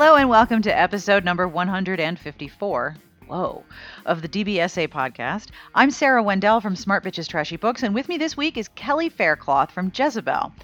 [0.00, 2.96] Hello and welcome to episode number 154.
[3.26, 3.64] Whoa,
[4.06, 5.48] of the DBSA podcast.
[5.74, 9.10] I'm Sarah Wendell from Smart Bitches Trashy Books, and with me this week is Kelly
[9.10, 10.54] Faircloth from Jezebel.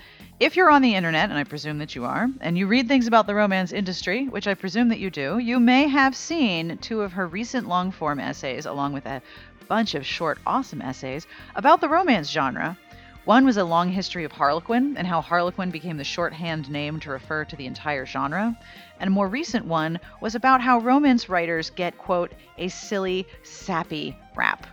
[0.40, 3.06] If you're on the internet, and I presume that you are, and you read things
[3.06, 7.02] about the romance industry, which I presume that you do, you may have seen two
[7.02, 9.20] of her recent long form essays, along with a
[9.68, 11.26] bunch of short, awesome essays
[11.56, 12.78] about the romance genre.
[13.26, 17.10] One was a long history of Harlequin and how Harlequin became the shorthand name to
[17.10, 18.56] refer to the entire genre.
[19.00, 24.16] And a more recent one was about how romance writers get, quote, a silly, sappy
[24.36, 24.64] rap.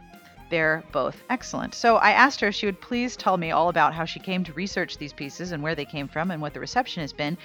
[0.51, 1.73] They're both excellent.
[1.73, 4.43] So I asked her if she would please tell me all about how she came
[4.43, 7.39] to research these pieces and where they came from and what the reception has been.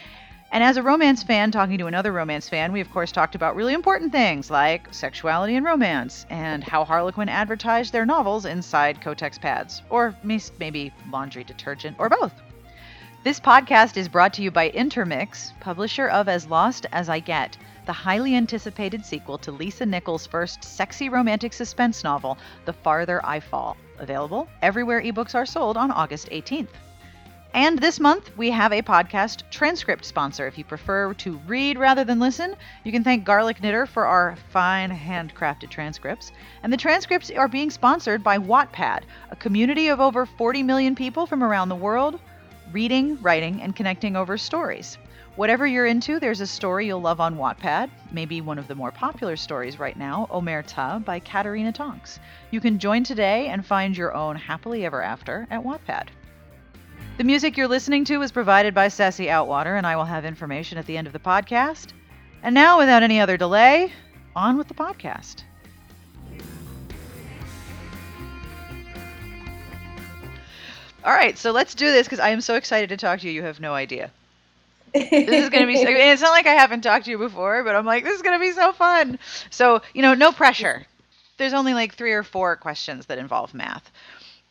[0.51, 3.55] And as a romance fan talking to another romance fan, we of course talked about
[3.55, 9.39] really important things like sexuality and romance, and how Harlequin advertised their novels inside Kotex
[9.39, 12.33] pads, or maybe laundry detergent, or both.
[13.25, 17.59] This podcast is brought to you by Intermix, publisher of As Lost as I Get,
[17.85, 23.41] the highly anticipated sequel to Lisa Nichols' first sexy romantic suspense novel, The Farther I
[23.41, 26.69] Fall, available everywhere ebooks are sold on August 18th.
[27.55, 30.47] And this month, we have a podcast transcript sponsor.
[30.47, 32.55] If you prefer to read rather than listen,
[32.85, 36.31] you can thank Garlic Knitter for our fine handcrafted transcripts.
[36.63, 41.27] And the transcripts are being sponsored by Wattpad, a community of over 40 million people
[41.27, 42.21] from around the world
[42.73, 44.99] reading, writing, and connecting over stories.
[45.37, 48.91] Whatever you're into, there's a story you'll love on Wattpad, maybe one of the more
[48.93, 52.21] popular stories right now, Omerta by Katarina Tonks.
[52.51, 56.09] You can join today and find your own happily ever after at Wattpad.
[57.19, 60.79] The music you're listening to is provided by Sassy Outwater, and I will have information
[60.79, 61.89] at the end of the podcast.
[62.45, 63.93] And now, without any other delay,
[64.37, 65.43] on with the podcast.
[71.03, 73.33] All right, so let's do this because I am so excited to talk to you.
[73.33, 74.13] You have no idea.
[74.95, 77.65] this is going to be so, it's not like I haven't talked to you before,
[77.65, 79.19] but I'm like, this is going to be so fun.
[79.51, 80.87] So, you know, no pressure.
[81.37, 83.91] There's only like three or four questions that involve math.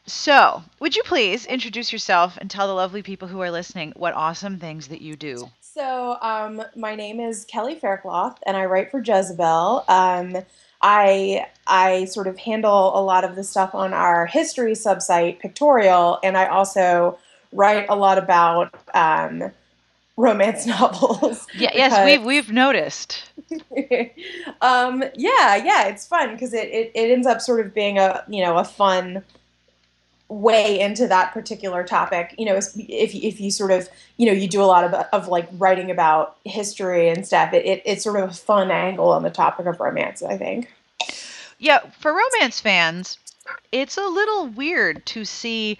[0.07, 4.13] So, would you please introduce yourself and tell the lovely people who are listening what
[4.13, 5.49] awesome things that you do?
[5.59, 9.83] So, um, my name is Kelly Faircloth, and I write for Jezebel.
[9.89, 10.37] Um,
[10.81, 16.19] I I sort of handle a lot of the stuff on our history subsite, Pictorial,
[16.23, 17.19] and I also
[17.51, 19.51] write a lot about um,
[20.15, 21.47] romance novels.
[21.53, 23.29] Yeah, yes, we've we've noticed.
[24.61, 28.23] um, yeah, yeah, it's fun because it, it, it ends up sort of being a
[28.29, 29.21] you know a fun
[30.29, 32.65] way into that particular topic you know if,
[33.15, 36.37] if you sort of you know you do a lot of, of like writing about
[36.43, 39.79] history and stuff it, it, it's sort of a fun angle on the topic of
[39.79, 40.69] romance i think.
[41.59, 43.17] Yeah for romance fans
[43.71, 45.77] it's a little weird to see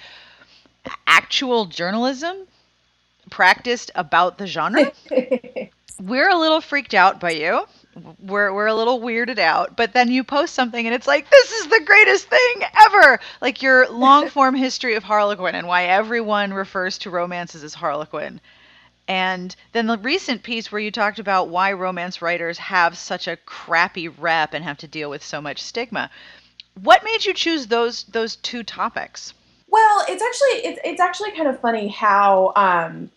[1.06, 2.47] actual journalism
[3.29, 4.91] practiced about the genre.
[6.02, 7.68] We're a little freaked out by you
[8.19, 11.52] we're we're a little weirded out but then you post something and it's like this
[11.52, 13.19] is the greatest thing ever!
[13.41, 18.41] Like your long form history of harlequin and why everyone refers to romances as harlequin.
[19.08, 23.38] And then the recent piece where you talked about why romance writers have such a
[23.38, 26.09] crappy rep and have to deal with so much stigma.
[26.81, 29.34] What made you choose those those two topics?
[29.69, 33.12] Well it's actually it's, it's actually kind of funny how um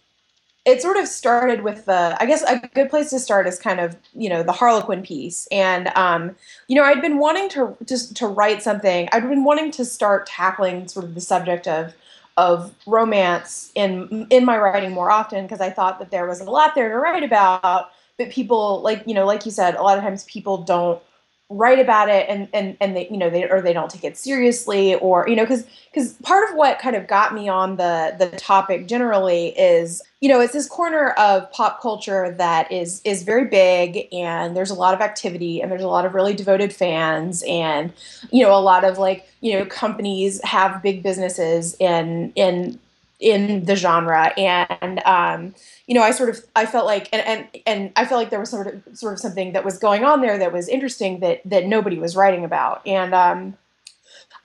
[0.64, 3.80] it sort of started with the i guess a good place to start is kind
[3.80, 5.48] of you know the harlequin piece.
[5.50, 6.36] And um,
[6.68, 10.26] you know i'd been wanting to just to write something i'd been wanting to start
[10.26, 11.94] tackling sort of the subject of
[12.36, 16.44] of romance in in my writing more often because i thought that there was a
[16.44, 19.98] lot there to write about but people like you know like you said a lot
[19.98, 21.02] of times people don't
[21.52, 24.16] write about it and and and they you know they or they don't take it
[24.16, 28.14] seriously or you know because because part of what kind of got me on the
[28.20, 33.24] the topic generally is you know it's this corner of pop culture that is is
[33.24, 36.72] very big and there's a lot of activity and there's a lot of really devoted
[36.72, 37.92] fans and
[38.30, 42.78] you know a lot of like you know companies have big businesses in in
[43.20, 44.32] in the genre.
[44.36, 45.54] And um
[45.86, 48.38] you know, I sort of I felt like and and and I felt like there
[48.38, 51.40] was sort of sort of something that was going on there that was interesting that
[51.44, 53.56] that nobody was writing about, and um,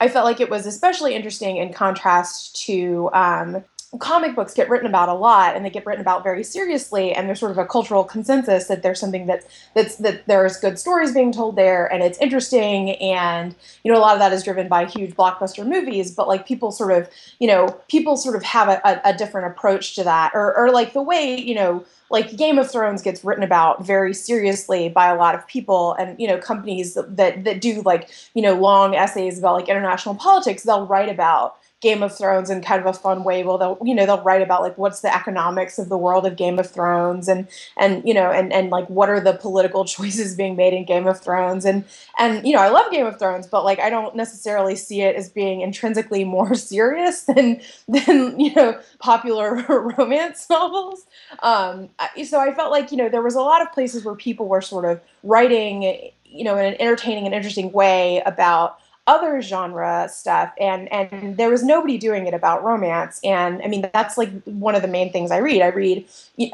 [0.00, 3.64] I felt like it was especially interesting in contrast to um,
[4.00, 7.28] comic books get written about a lot and they get written about very seriously and
[7.28, 11.12] there's sort of a cultural consensus that there's something that that's that there's good stories
[11.12, 13.54] being told there and it's interesting and
[13.84, 16.72] you know a lot of that is driven by huge blockbuster movies but like people
[16.72, 20.32] sort of you know people sort of have a, a, a different approach to that
[20.34, 24.14] or, or like the way you know like Game of Thrones gets written about very
[24.14, 28.42] seriously by a lot of people, and you know companies that that do like you
[28.42, 32.80] know long essays about like international politics, they'll write about Game of Thrones in kind
[32.80, 33.44] of a fun way.
[33.44, 36.36] Well, they'll you know they'll write about like what's the economics of the world of
[36.36, 37.46] Game of Thrones and
[37.76, 41.06] and you know and and like what are the political choices being made in Game
[41.06, 41.84] of Thrones and
[42.18, 45.16] and you know I love Game of Thrones, but like I don't necessarily see it
[45.16, 49.62] as being intrinsically more serious than than you know popular
[49.98, 51.06] romance novels.
[51.42, 51.90] Um,
[52.24, 54.62] so I felt like you know there was a lot of places where people were
[54.62, 55.82] sort of writing
[56.24, 61.48] you know in an entertaining and interesting way about other genre stuff and and there
[61.48, 63.20] was nobody doing it about romance.
[63.22, 65.62] And i mean that's like one of the main things i read.
[65.62, 66.04] I read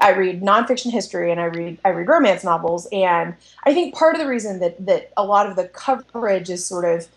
[0.00, 2.86] i read nonfiction history and i read i read romance novels.
[2.92, 3.34] And
[3.64, 6.84] i think part of the reason that that a lot of the coverage is sort
[6.84, 7.08] of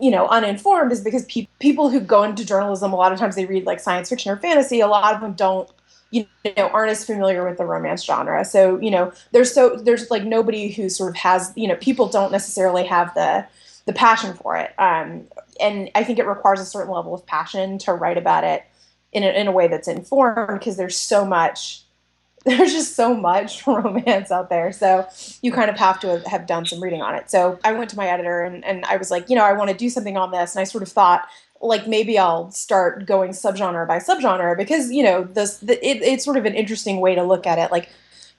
[0.00, 3.36] you know uninformed is because pe- people who go into journalism a lot of times
[3.36, 4.80] they read like science fiction or fantasy.
[4.80, 5.68] A lot of them don't
[6.10, 6.26] you
[6.56, 8.44] know aren't as familiar with the romance genre.
[8.44, 12.08] So you know there's so there's like nobody who sort of has you know people
[12.08, 13.44] don't necessarily have the
[13.86, 14.72] the passion for it.
[14.78, 15.24] Um,
[15.60, 18.64] and I think it requires a certain level of passion to write about it
[19.12, 21.82] in a, in a way that's informed because there's so much,
[22.44, 24.72] there's just so much romance out there.
[24.72, 25.06] So
[25.42, 27.30] you kind of have to have done some reading on it.
[27.30, 29.70] So I went to my editor and, and I was like, you know, I want
[29.70, 30.54] to do something on this.
[30.54, 31.28] And I sort of thought,
[31.60, 36.24] like maybe I'll start going subgenre by subgenre because you know this the, it, it's
[36.24, 37.70] sort of an interesting way to look at it.
[37.70, 37.88] Like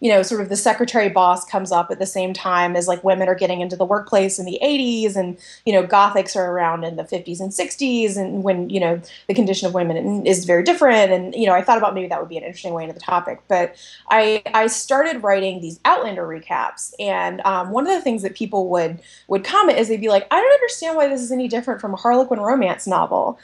[0.03, 3.01] you know, sort of the secretary boss comes up at the same time as like
[3.05, 6.83] women are getting into the workplace in the 80s and, you know, gothics are around
[6.83, 10.61] in the 50s and 60s and when, you know, the condition of women is very
[10.61, 11.13] different.
[11.13, 13.00] And, you know, I thought about maybe that would be an interesting way into the
[13.00, 13.39] topic.
[13.47, 13.77] But
[14.09, 16.94] I, I started writing these Outlander recaps.
[16.99, 20.27] And um, one of the things that people would, would comment is they'd be like,
[20.29, 23.39] I don't understand why this is any different from a Harlequin romance novel.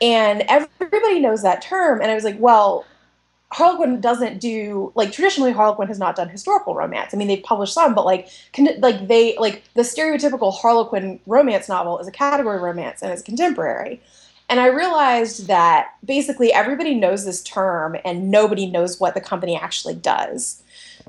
[0.00, 2.00] And everybody knows that term.
[2.00, 2.86] And I was like, well,
[3.54, 7.14] Harlequin doesn't do like traditionally Harlequin has not done historical romance.
[7.14, 11.68] I mean, they've published some, but like con- like they like the stereotypical Harlequin romance
[11.68, 14.00] novel is a category romance and it's contemporary.
[14.50, 19.56] And I realized that basically everybody knows this term and nobody knows what the company
[19.56, 20.60] actually does.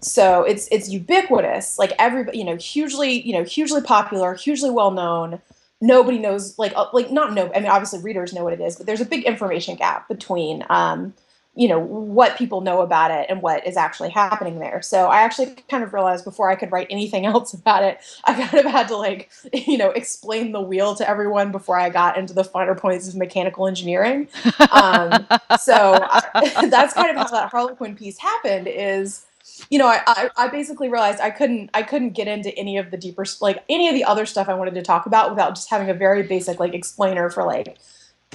[0.03, 4.91] So it's it's ubiquitous, like everybody, you know, hugely, you know, hugely popular, hugely well
[4.91, 5.41] known.
[5.81, 7.51] Nobody knows, like, uh, like not no.
[7.55, 10.63] I mean, obviously readers know what it is, but there's a big information gap between
[10.69, 11.13] um,
[11.55, 14.81] you know what people know about it and what is actually happening there.
[14.81, 18.33] So i actually kind of realized before i could write anything else about it i
[18.33, 22.17] kind of had to like you know explain the wheel to everyone before i got
[22.17, 24.27] into the finer points of mechanical engineering.
[24.71, 25.25] Um,
[25.59, 29.25] so I, that's kind of how that harlequin piece happened is
[29.69, 32.91] you know I, I, I basically realized i couldn't i couldn't get into any of
[32.91, 35.69] the deeper like any of the other stuff i wanted to talk about without just
[35.69, 37.77] having a very basic like explainer for like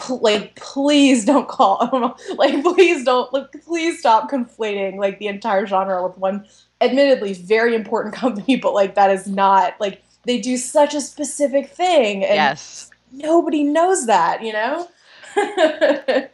[0.08, 6.06] like please don't call like please don't like, please stop conflating like the entire genre
[6.06, 6.46] with one
[6.80, 11.70] admittedly very important company but like that is not like they do such a specific
[11.70, 12.90] thing and yes.
[13.12, 14.88] nobody knows that you know?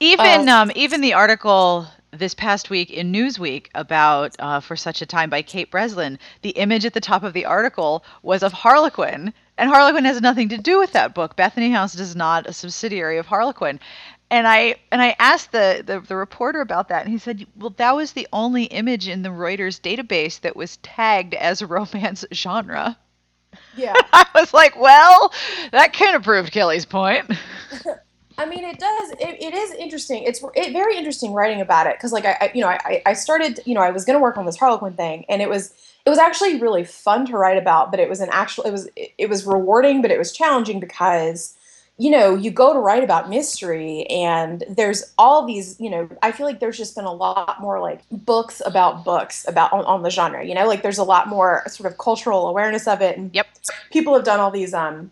[0.00, 5.02] Even um, um even the article this past week in Newsweek about uh, For Such
[5.02, 8.52] a Time by Kate Breslin, the image at the top of the article was of
[8.52, 11.36] Harlequin and Harlequin has nothing to do with that book.
[11.36, 13.80] Bethany House is not a subsidiary of Harlequin.
[14.30, 17.74] And I and I asked the, the, the reporter about that, and he said, "Well,
[17.78, 22.24] that was the only image in the Reuters database that was tagged as a romance
[22.32, 22.98] genre."
[23.74, 25.32] Yeah, I was like, "Well,
[25.72, 27.30] that kind of proved Kelly's point."
[28.38, 29.10] I mean, it does.
[29.12, 30.22] It, it is interesting.
[30.22, 33.12] It's it, very interesting writing about it because, like, I, I you know, I, I
[33.12, 35.74] started, you know, I was going to work on this Harlequin thing, and it was
[36.06, 38.88] it was actually really fun to write about, but it was an actual it was
[38.96, 41.56] it was rewarding, but it was challenging because
[42.00, 46.30] you know, you go to write about mystery and there's all these, you know, I
[46.30, 50.02] feel like there's just been a lot more like books about books about on, on
[50.04, 53.18] the genre, you know, like there's a lot more sort of cultural awareness of it.
[53.18, 53.48] And yep.
[53.90, 55.10] people have done all these, um,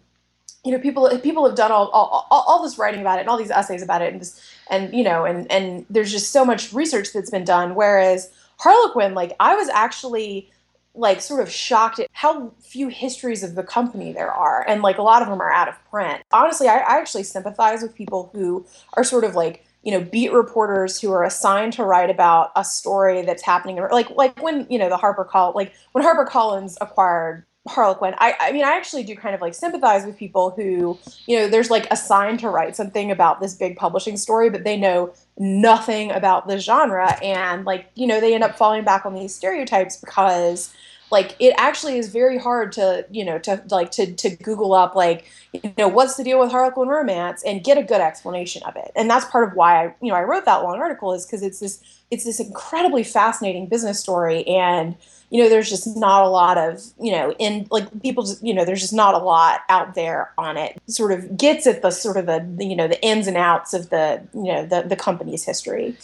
[0.67, 3.39] you know, people, people have done all, all, all, this writing about it and all
[3.39, 6.73] these essays about it and just, and, you know, and, and there's just so much
[6.73, 7.75] research that's been done.
[7.75, 10.51] Whereas Harlequin, like I was actually,
[10.97, 14.97] like sort of shocked at how few histories of the company there are and like
[14.97, 18.31] a lot of them are out of print honestly I, I, actually sympathize with people
[18.33, 22.51] who are sort of like you know beat reporters who are assigned to write about
[22.57, 26.25] a story that's happening like like when you know the harper call like when harper
[26.25, 28.15] collins acquired Harlequin.
[28.19, 31.49] I, I mean, I actually do kind of like sympathize with people who, you know,
[31.49, 35.13] there's like a sign to write something about this big publishing story, but they know
[35.39, 37.19] nothing about the genre.
[37.23, 40.73] And like, you know, they end up falling back on these stereotypes because
[41.11, 44.95] like it actually is very hard to you know to like to to google up
[44.95, 48.75] like you know what's the deal with harlequin romance and get a good explanation of
[48.77, 51.25] it and that's part of why i you know i wrote that long article is
[51.25, 54.97] because it's this it's this incredibly fascinating business story and
[55.31, 58.55] you know there's just not a lot of you know in like people just you
[58.55, 60.81] know there's just not a lot out there on it.
[60.87, 63.91] Sort of gets at the sort of the you know the ins and outs of
[63.91, 65.97] the you know the the company's history.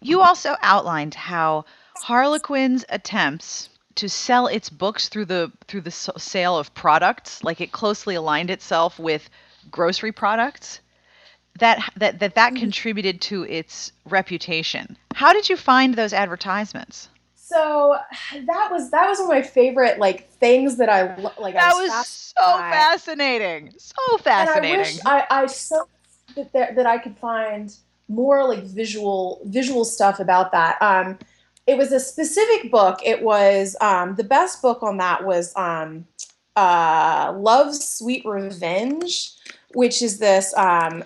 [0.00, 1.64] You also outlined how
[1.96, 7.72] harlequin's attempts to sell its books through the through the sale of products like it
[7.72, 9.28] closely aligned itself with
[9.70, 10.80] grocery products
[11.58, 12.60] that that that, that mm-hmm.
[12.60, 17.08] contributed to its reputation how did you find those advertisements
[17.50, 17.98] so
[18.46, 21.54] that was that was one of my favorite like things that I like.
[21.54, 22.70] That I was, was so by.
[22.70, 24.70] fascinating, so fascinating.
[24.72, 25.88] And I wish I, I so
[26.36, 27.74] that there, that I could find
[28.08, 30.80] more like visual visual stuff about that.
[30.80, 31.18] Um,
[31.66, 33.00] it was a specific book.
[33.04, 36.06] It was um, the best book on that was um,
[36.54, 39.32] uh, Love's Sweet Revenge
[39.74, 40.54] which is this.
[40.56, 41.04] Um,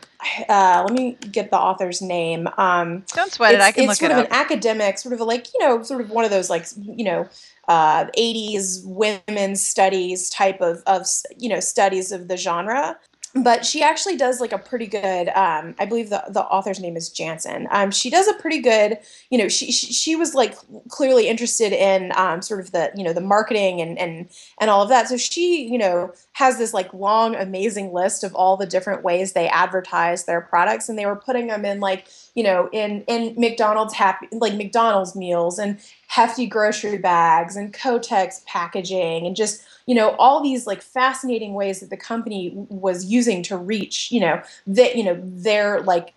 [0.49, 2.49] uh, let me get the author's name.
[2.57, 3.61] Um, Don't sweat it.
[3.61, 3.91] I can look it up.
[3.91, 6.51] It's sort of an academic, sort of like you know, sort of one of those
[6.51, 7.29] like you know,
[7.69, 11.07] uh, 80s women's studies type of of
[11.37, 12.99] you know studies of the genre
[13.35, 16.97] but she actually does like a pretty good um, i believe the, the author's name
[16.97, 17.67] is Jensen.
[17.71, 18.99] Um, she does a pretty good
[19.31, 20.57] you know she, she, she was like
[20.89, 24.29] clearly interested in um, sort of the you know the marketing and and
[24.61, 25.09] and all of that.
[25.09, 29.33] So she you know has this like long amazing list of all the different ways
[29.33, 33.35] they advertise their products and they were putting them in like you know in in
[33.39, 39.95] mcdonald's happy like mcdonald's meals and hefty grocery bags and kotex packaging and just you
[39.95, 44.43] know all these like fascinating ways that the company was using to reach you know
[44.67, 46.15] that you know their like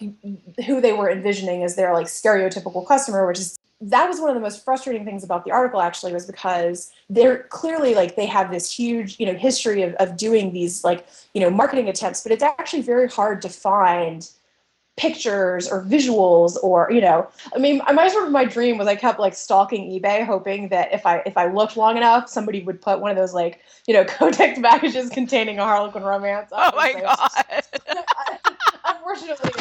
[0.65, 4.35] who they were envisioning as their like stereotypical customer which is that was one of
[4.35, 8.51] the most frustrating things about the article actually was because they're clearly like they have
[8.51, 12.31] this huge you know history of, of doing these like you know marketing attempts but
[12.31, 14.29] it's actually very hard to find
[14.97, 18.95] pictures or visuals or you know i mean my sort of my dream was i
[18.95, 22.81] kept like stalking ebay hoping that if i if i looked long enough somebody would
[22.81, 26.93] put one of those like you know kotex packages containing a harlequin romance oh my
[26.93, 28.03] god.
[28.85, 29.51] Unfortunately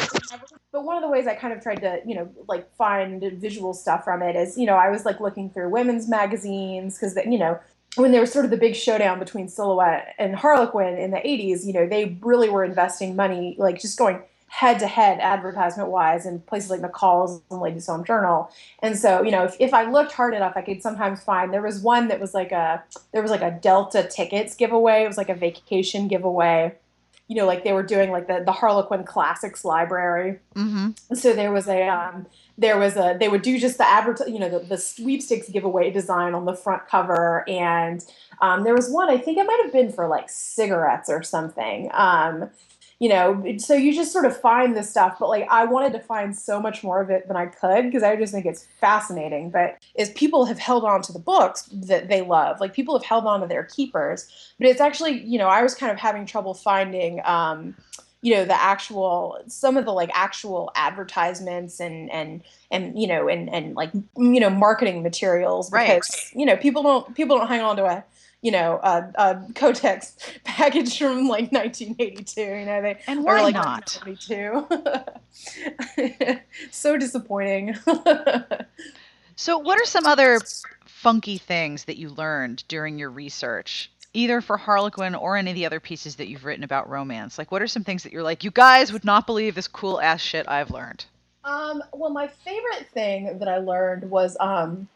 [0.71, 3.75] but one of the ways i kind of tried to you know like find visual
[3.75, 7.37] stuff from it is you know i was like looking through women's magazines because you
[7.37, 7.59] know
[7.95, 11.63] when there was sort of the big showdown between silhouette and harlequin in the 80s
[11.63, 14.23] you know they really were investing money like just going
[14.57, 18.49] head to head advertisement wise in places like McCall's and Ladies Home Journal.
[18.79, 21.61] And so, you know, if, if I looked hard enough, I could sometimes find there
[21.61, 25.03] was one that was like a there was like a Delta tickets giveaway.
[25.03, 26.73] It was like a vacation giveaway.
[27.27, 30.39] You know, like they were doing like the the Harlequin Classics Library.
[30.55, 31.13] Mm-hmm.
[31.13, 32.25] So there was a um,
[32.57, 35.91] there was a they would do just the advert you know the, the sweepstakes giveaway
[35.91, 38.03] design on the front cover and
[38.41, 41.91] um, there was one i think it might have been for like cigarettes or something
[41.93, 42.49] um,
[42.99, 45.99] you know so you just sort of find this stuff but like i wanted to
[45.99, 49.49] find so much more of it than i could because i just think it's fascinating.
[49.49, 52.59] But is people have held on to the books that they love.
[52.59, 54.53] Like people have held on to their keepers.
[54.57, 57.75] But it's actually you know i was kind of having trouble finding um
[58.21, 63.27] you know the actual some of the like actual advertisements and and and you know
[63.27, 66.31] and and like you know marketing materials because right.
[66.33, 68.03] you know people don't people don't hang on to a
[68.41, 72.41] you know, a, a Kotex package from like 1982.
[72.41, 73.99] You know, they and why like not?
[76.71, 77.75] so disappointing.
[79.35, 80.39] so, what are some other
[80.85, 83.91] funky things that you learned during your research?
[84.13, 87.37] Either for Harlequin or any of the other pieces that you've written about romance.
[87.37, 90.01] Like, what are some things that you're like, you guys would not believe this cool
[90.01, 91.05] ass shit I've learned?
[91.43, 94.87] Um, well, my favorite thing that I learned was um,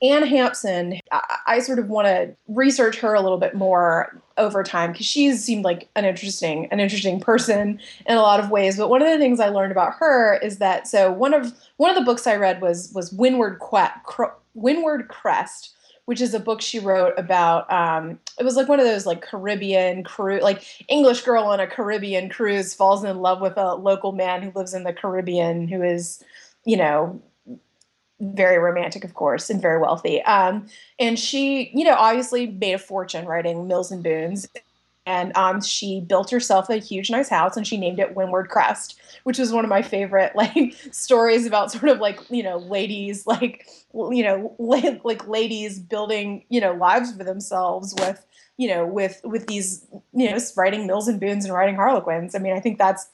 [0.00, 4.62] Anne Hampson, I, I sort of want to research her a little bit more over
[4.62, 8.76] time because she seemed like an interesting an interesting person in a lot of ways.
[8.76, 11.90] But one of the things I learned about her is that so one of one
[11.90, 15.74] of the books I read was was Windward que- Windward Crest,
[16.04, 17.70] which is a book she wrote about.
[17.72, 21.66] Um, it was like one of those like Caribbean cruise, like English girl on a
[21.66, 25.82] Caribbean cruise falls in love with a local man who lives in the Caribbean who
[25.82, 26.22] is,
[26.64, 27.20] you know,
[28.20, 30.22] very romantic, of course, and very wealthy.
[30.22, 30.66] Um,
[30.98, 34.48] and she, you know, obviously made a fortune writing Mills and Boons.
[35.06, 39.00] And um, she built herself a huge, nice house, and she named it Windward Crest,
[39.22, 43.26] which was one of my favorite like stories about sort of like you know ladies
[43.26, 48.26] like you know la- like ladies building you know lives for themselves with
[48.58, 52.34] you know with with these you know writing Mills and Boons and writing Harlequins.
[52.34, 53.08] I mean, I think that's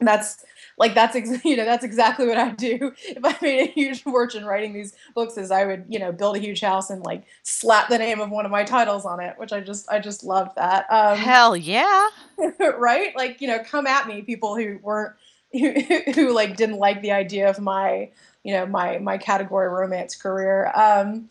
[0.00, 0.44] that's
[0.78, 2.92] like that's ex- you know that's exactly what I do.
[3.06, 6.36] If I made a huge fortune writing these books, is I would you know build
[6.36, 9.38] a huge house and like slap the name of one of my titles on it,
[9.38, 10.86] which I just I just love that.
[10.90, 12.08] Um, Hell yeah!
[12.78, 13.14] right?
[13.16, 15.14] Like you know, come at me, people who weren't
[15.52, 15.72] who,
[16.14, 18.10] who like didn't like the idea of my
[18.42, 20.70] you know my my category romance career.
[20.74, 21.28] Um,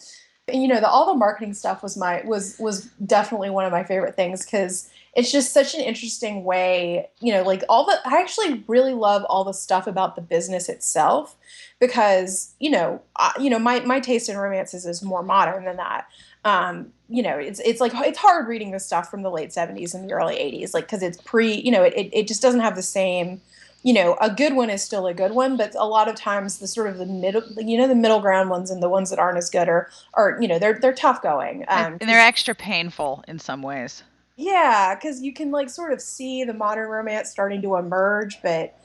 [0.48, 3.72] and, you know, the all the marketing stuff was my was was definitely one of
[3.72, 7.10] my favorite things because it's just such an interesting way.
[7.19, 10.69] You know, like all the I actually really love all the stuff about the business
[10.69, 11.36] itself
[11.79, 15.77] because you know I, you know my my taste in romances is more modern than
[15.77, 16.07] that.
[16.43, 19.93] Um, you know, it's it's like it's hard reading this stuff from the late '70s
[19.93, 21.53] and the early '80s, like because it's pre.
[21.53, 23.41] You know, it, it it just doesn't have the same
[23.86, 26.57] you know, a good one is still a good one, but a lot of times
[26.57, 29.19] the sort of the middle, you know, the middle ground ones and the ones that
[29.19, 31.65] aren't as good are, are you know, they're they're tough going.
[31.67, 34.01] Um, and they're extra painful in some ways.
[34.36, 38.75] Yeah, because you can like sort of see the modern romance starting to emerge, but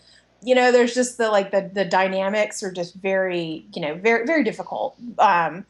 [0.42, 4.26] you know, there's just the like the the dynamics are just very, you know, very
[4.26, 5.66] very difficult um,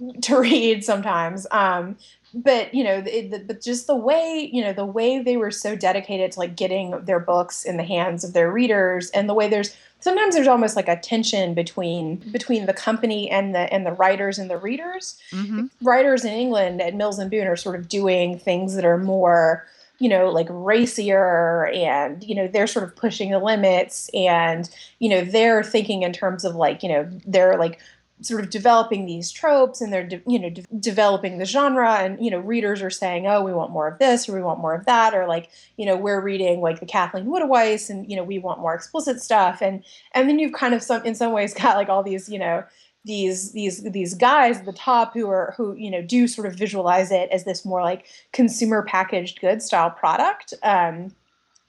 [0.22, 1.46] to read sometimes.
[1.50, 1.96] Um,
[2.34, 5.50] but you know it, the, but just the way you know the way they were
[5.50, 9.34] so dedicated to like getting their books in the hands of their readers and the
[9.34, 13.86] way there's sometimes there's almost like a tension between between the company and the and
[13.86, 15.66] the writers and the readers mm-hmm.
[15.82, 19.66] writers in england at mills and boon are sort of doing things that are more
[19.98, 25.08] you know like racier and you know they're sort of pushing the limits and you
[25.08, 27.80] know they're thinking in terms of like you know they're like
[28.20, 32.22] sort of developing these tropes and they're de- you know de- developing the genre and
[32.24, 34.74] you know readers are saying oh we want more of this or we want more
[34.74, 38.24] of that or like you know we're reading like the Kathleen Woodiwiss and you know
[38.24, 41.54] we want more explicit stuff and and then you've kind of some in some ways
[41.62, 42.64] got like all these you know
[43.04, 46.54] these these these guys at the top who are who you know do sort of
[46.54, 51.14] visualize it as this more like consumer packaged good style product um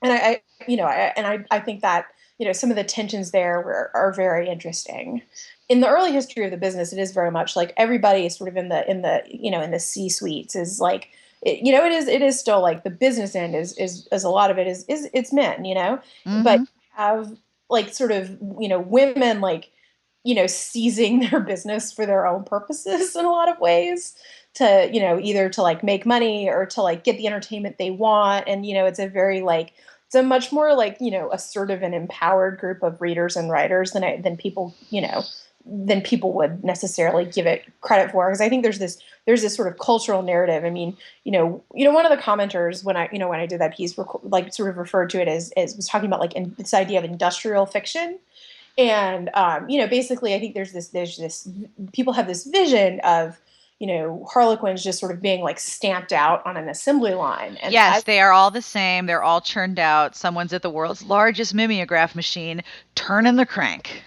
[0.02, 2.08] and I, I you know I, and I I think that
[2.40, 5.22] you know some of the tensions there were, are very interesting
[5.70, 8.50] in the early history of the business, it is very much like everybody is sort
[8.50, 11.10] of in the in the you know in the C suites is like
[11.44, 14.24] it, you know it is it is still like the business end is is as
[14.24, 16.44] a lot of it is is it's men you know mm-hmm.
[16.44, 16.60] but
[16.92, 17.38] have
[17.70, 19.72] like sort of you know women like
[20.24, 24.16] you know seizing their business for their own purposes in a lot of ways
[24.56, 27.92] to you know either to like make money or to like get the entertainment they
[27.92, 29.74] want and you know it's a very like
[30.08, 33.92] it's a much more like you know assertive and empowered group of readers and writers
[33.92, 35.24] than I, than people you know
[35.72, 39.56] than people would necessarily give it credit for because I think there's this there's this
[39.56, 40.66] sort of cultural narrative.
[40.66, 43.40] I mean, you know, you know, one of the commenters when I you know when
[43.40, 46.20] I did that piece, like sort of referred to it as as was talking about
[46.20, 48.20] like in, this idea of industrial fiction,
[48.78, 51.48] and um, you know, basically, I think there's this there's this
[51.94, 53.40] people have this vision of
[53.80, 57.58] you know harlequins just sort of being like stamped out on an assembly line.
[57.62, 59.06] And yes I, they are all the same.
[59.06, 60.16] They're all churned out.
[60.16, 62.64] Someone's at the world's largest mimeograph machine
[62.96, 64.04] turning the crank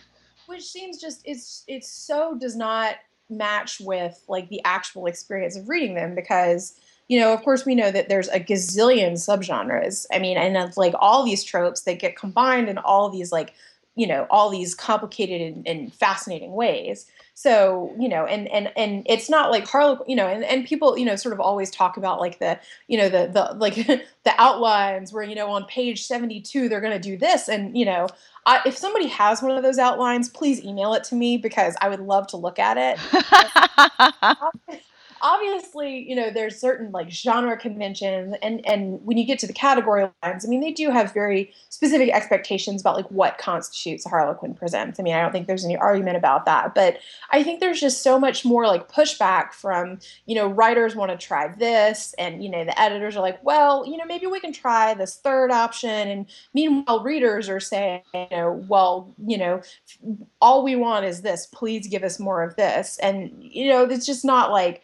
[0.52, 2.96] which seems just it's it's so does not
[3.30, 6.74] match with like the actual experience of reading them because
[7.08, 10.06] you know of course we know that there's a gazillion subgenres.
[10.12, 13.54] I mean and it's like all these tropes that get combined in all these like
[13.96, 17.06] you know all these complicated and, and fascinating ways
[17.42, 20.96] so you know and and and it's not like harlequin you know and, and people
[20.96, 23.74] you know sort of always talk about like the you know the the like
[24.24, 27.48] the outlines where you know on page 72 they're going to do this.
[27.48, 28.06] And you know
[28.46, 31.88] I, if somebody has one of those outlines please email it to me because i
[31.88, 32.98] would love to look at it
[35.22, 39.52] obviously, you know, there's certain like genre conventions and and when you get to the
[39.52, 44.08] category lines, I mean, they do have very specific expectations about like what constitutes a
[44.08, 44.98] Harlequin presents.
[44.98, 46.98] I mean, I don't think there's any argument about that, but
[47.30, 51.16] I think there's just so much more like pushback from, you know, writers want to
[51.16, 54.52] try this and, you know, the editors are like, well, you know, maybe we can
[54.52, 59.62] try this third option and meanwhile readers are saying, you know, well, you know,
[60.40, 62.98] all we want is this, please give us more of this.
[62.98, 64.82] And you know, it's just not like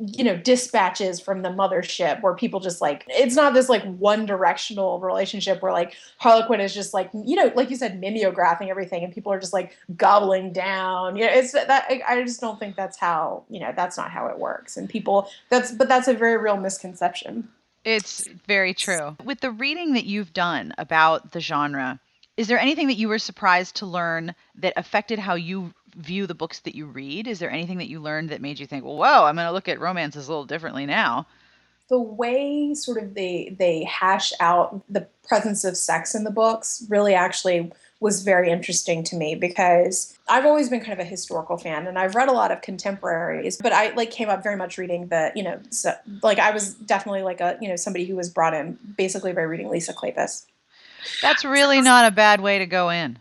[0.00, 4.24] you know dispatches from the mothership where people just like it's not this like one
[4.24, 9.04] directional relationship where like harlequin is just like you know like you said mimeographing everything
[9.04, 11.16] and people are just like gobbling down.
[11.16, 14.26] You know it's that i just don't think that's how you know that's not how
[14.28, 14.76] it works.
[14.76, 17.48] And people that's but that's a very real misconception.
[17.84, 19.16] It's very true.
[19.24, 22.00] With the reading that you've done about the genre
[22.40, 26.34] is there anything that you were surprised to learn that affected how you view the
[26.34, 27.26] books that you read?
[27.26, 29.52] Is there anything that you learned that made you think, well, whoa, I'm going to
[29.52, 31.26] look at romances a little differently now?
[31.88, 36.84] The way sort of they they hash out the presence of sex in the books
[36.88, 41.58] really actually was very interesting to me because I've always been kind of a historical
[41.58, 44.78] fan and I've read a lot of contemporaries, but I like came up very much
[44.78, 48.16] reading the, you know, so, like I was definitely like a, you know, somebody who
[48.16, 50.46] was brought in basically by reading Lisa Kleypas.
[51.20, 53.18] That's really not a bad way to go in.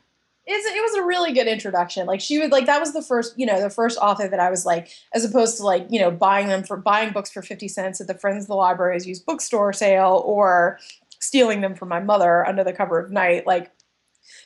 [0.51, 2.07] It's, it was a really good introduction.
[2.07, 4.49] Like she would like that was the first, you know, the first author that I
[4.49, 7.67] was like, as opposed to like, you know, buying them for buying books for 50
[7.67, 10.79] cents at the Friends of the Libraries used bookstore sale or
[11.19, 13.45] stealing them from my mother under the cover of night.
[13.45, 13.71] Like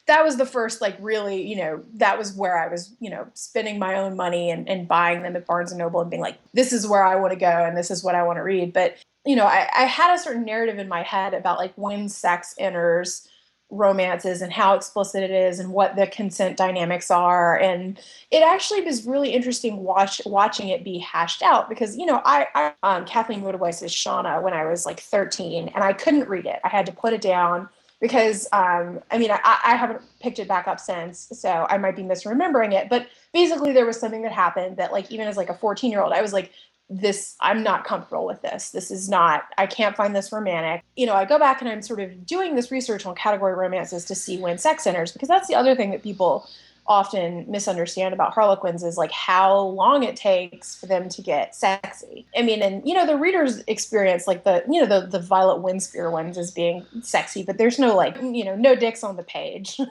[0.07, 3.27] that was the first like really you know that was where i was you know
[3.33, 6.37] spending my own money and, and buying them at barnes and noble and being like
[6.53, 8.73] this is where i want to go and this is what i want to read
[8.73, 12.09] but you know I, I had a certain narrative in my head about like when
[12.09, 13.27] sex enters
[13.73, 18.81] romances and how explicit it is and what the consent dynamics are and it actually
[18.81, 23.05] was really interesting watch watching it be hashed out because you know i, I um,
[23.05, 26.85] kathleen Woodiwiss's Shanna when i was like 13 and i couldn't read it i had
[26.85, 27.67] to put it down
[28.03, 31.95] because um, I mean, I, I, haven't picked it back up since, so I might
[31.95, 32.89] be misremembering it.
[32.89, 36.01] But basically, there was something that happened that, like, even as like a 14 year
[36.01, 36.51] old, I was like,
[36.99, 38.71] this, I'm not comfortable with this.
[38.71, 40.83] This is not, I can't find this romantic.
[40.95, 44.05] You know, I go back and I'm sort of doing this research on category romances
[44.05, 46.47] to see when sex enters, because that's the other thing that people
[46.85, 52.25] often misunderstand about harlequins is like how long it takes for them to get sexy.
[52.37, 55.63] I mean, and you know, the readers experience like the you know the the Violet
[55.63, 59.23] Winspear ones as being sexy, but there's no like you know no dicks on the
[59.23, 59.79] page.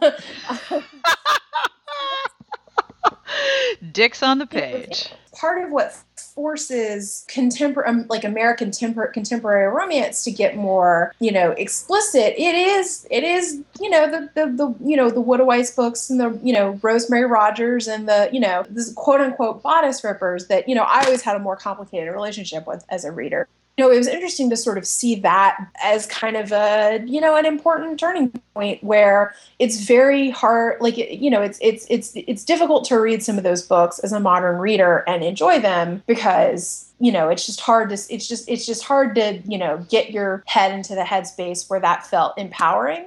[3.93, 10.25] dicks on the page part of what forces contemporary um, like american tempor- contemporary romance
[10.25, 14.75] to get more you know explicit it is it is you know the the, the
[14.89, 18.65] you know the Woodiwiss books and the you know rosemary rogers and the you know
[18.69, 22.67] this quote unquote bodice rippers that you know i always had a more complicated relationship
[22.67, 26.07] with as a reader you know, it was interesting to sort of see that as
[26.07, 31.31] kind of a, you know, an important turning point where it's very hard, like, you
[31.31, 34.59] know, it's it's it's it's difficult to read some of those books as a modern
[34.59, 38.85] reader and enjoy them because you know it's just hard to it's just it's just
[38.85, 43.07] hard to you know get your head into the headspace where that felt empowering.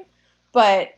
[0.51, 0.97] But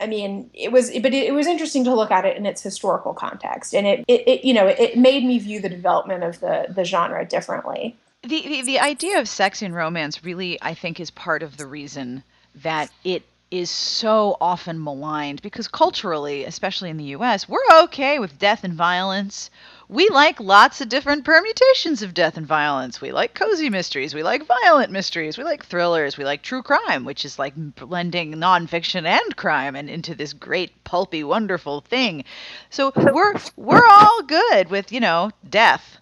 [0.00, 3.14] I mean, it was, but it, was interesting to look at it in its historical
[3.14, 6.66] context, and it, it, it, you know, it made me view the development of the
[6.68, 11.10] the genre differently the, the the idea of sex in romance really i think is
[11.10, 12.22] part of the reason
[12.54, 18.38] that it is so often maligned because culturally especially in the us we're okay with
[18.38, 19.50] death and violence
[19.90, 23.00] we like lots of different permutations of death and violence.
[23.00, 24.14] We like cozy mysteries.
[24.14, 25.38] We like violent mysteries.
[25.38, 26.18] We like thrillers.
[26.18, 30.84] We like true crime, which is like blending nonfiction and crime and into this great
[30.84, 32.24] pulpy, wonderful thing.
[32.68, 35.96] So we're we're all good with you know death,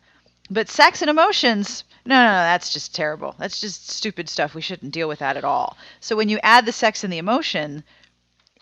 [0.51, 3.35] but sex and emotions no, no, no, that's just terrible.
[3.39, 4.55] That's just stupid stuff.
[4.55, 5.77] We shouldn't deal with that at all.
[6.01, 7.85] So when you add the sex and the emotion,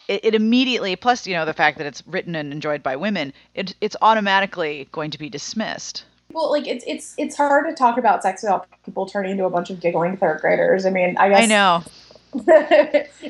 [0.09, 3.33] it, it immediately, plus you know the fact that it's written and enjoyed by women,
[3.55, 6.05] it, it's automatically going to be dismissed.
[6.33, 9.51] Well, like it's it's it's hard to talk about sex without people turning into a
[9.51, 10.85] bunch of giggling third graders.
[10.85, 11.85] I mean, I guess I know.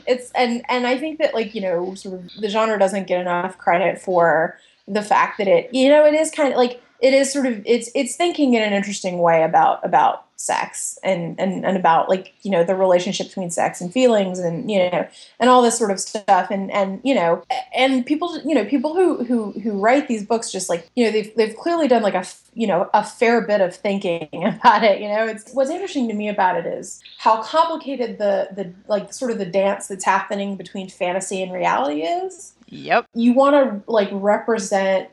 [0.07, 3.21] it's and and I think that like you know sort of the genre doesn't get
[3.21, 7.13] enough credit for the fact that it you know it is kind of like it
[7.13, 11.65] is sort of it's it's thinking in an interesting way about about sex and and
[11.65, 15.07] and about like you know the relationship between sex and feelings and you know
[15.41, 16.51] and all this sort of stuff.
[16.51, 17.43] And and you know
[17.75, 21.13] and people you know people who who who write these books just like you know
[21.13, 25.01] they've they've clearly done like a you know a fair bit of thinking about it
[25.01, 25.27] you know.
[25.27, 29.39] It's what's interesting to me about it is how complicated the the like sort of
[29.39, 32.53] the dance that's happening between fantasy and reality is.
[32.69, 33.07] Yep.
[33.15, 35.09] You want to like represent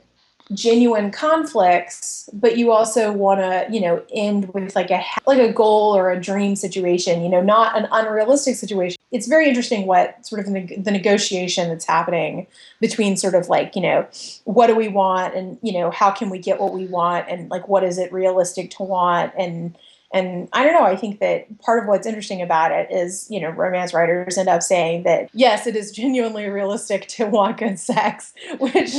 [0.53, 5.51] genuine conflicts but you also want to you know end with like a like a
[5.51, 8.97] goal or a dream situation you know not an unrealistic situation.
[9.11, 12.47] It's very interesting what sort of the, the negotiation that's happening
[12.79, 14.07] between sort of like you know
[14.45, 17.49] what do we want and you know how can we get what we want and
[17.49, 19.77] like what is it realistic to want and
[20.13, 23.39] and I don't know, I think that part of what's interesting about it is, you
[23.39, 27.79] know, romance writers end up saying that, yes, it is genuinely realistic to want good
[27.79, 28.93] sex, which,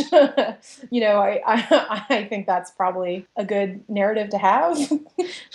[0.90, 4.78] you know, I, I, I think that's probably a good narrative to have.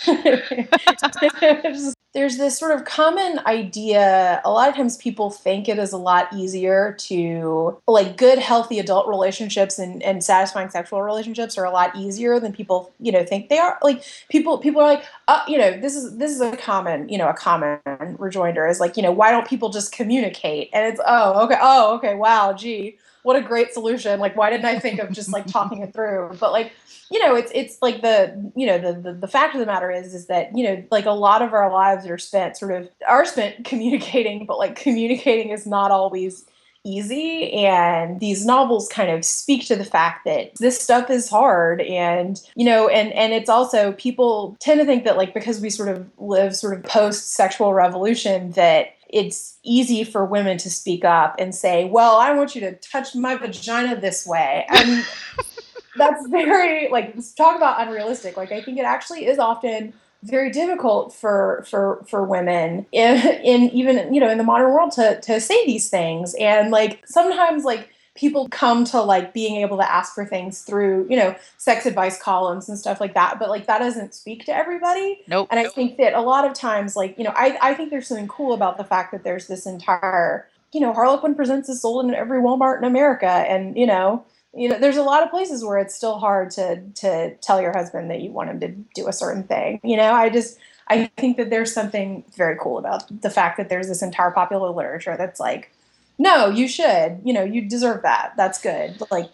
[2.14, 5.98] there's this sort of common idea a lot of times people think it is a
[5.98, 11.70] lot easier to like good healthy adult relationships and, and satisfying sexual relationships are a
[11.70, 15.42] lot easier than people you know think they are like people people are like uh,
[15.46, 17.78] you know this is this is a common you know a common
[18.18, 20.70] rejoinder is like you know why don't people just communicate?
[20.72, 24.20] And it's oh okay oh okay wow gee what a great solution.
[24.20, 26.30] Like why didn't i think of just like talking it through?
[26.40, 26.72] But like
[27.10, 29.90] you know it's it's like the you know the, the, the fact of the matter
[29.90, 32.88] is is that you know like a lot of our lives are spent sort of
[33.06, 36.46] are spent communicating but like communicating is not always
[36.88, 41.80] easy and these novels kind of speak to the fact that this stuff is hard
[41.82, 45.68] and you know and and it's also people tend to think that like because we
[45.68, 51.04] sort of live sort of post sexual revolution that it's easy for women to speak
[51.04, 55.06] up and say, "Well, I want you to touch my vagina this way." And
[55.96, 58.36] that's very like talk about unrealistic.
[58.36, 63.70] Like I think it actually is often very difficult for for for women in, in
[63.70, 66.34] even you know in the modern world to to say these things.
[66.40, 71.06] And like sometimes like people come to like being able to ask for things through
[71.08, 74.54] you know sex advice columns and stuff like that but like that doesn't speak to
[74.54, 75.20] everybody.
[75.28, 75.48] Nope.
[75.50, 78.08] And i think that a lot of times like you know i, I think there's
[78.08, 82.04] something cool about the fact that there's this entire you know harlequin presents is sold
[82.04, 84.24] in every walmart in america and you know
[84.54, 87.72] you know there's a lot of places where it's still hard to to tell your
[87.72, 90.12] husband that you want him to do a certain thing you know?
[90.12, 90.58] I just
[90.88, 94.70] i think that there's something very cool about the fact that there's this entire popular
[94.70, 95.72] literature that's like
[96.18, 98.34] no you should you know you deserve that.
[98.36, 99.00] That's good.
[99.10, 99.30] Like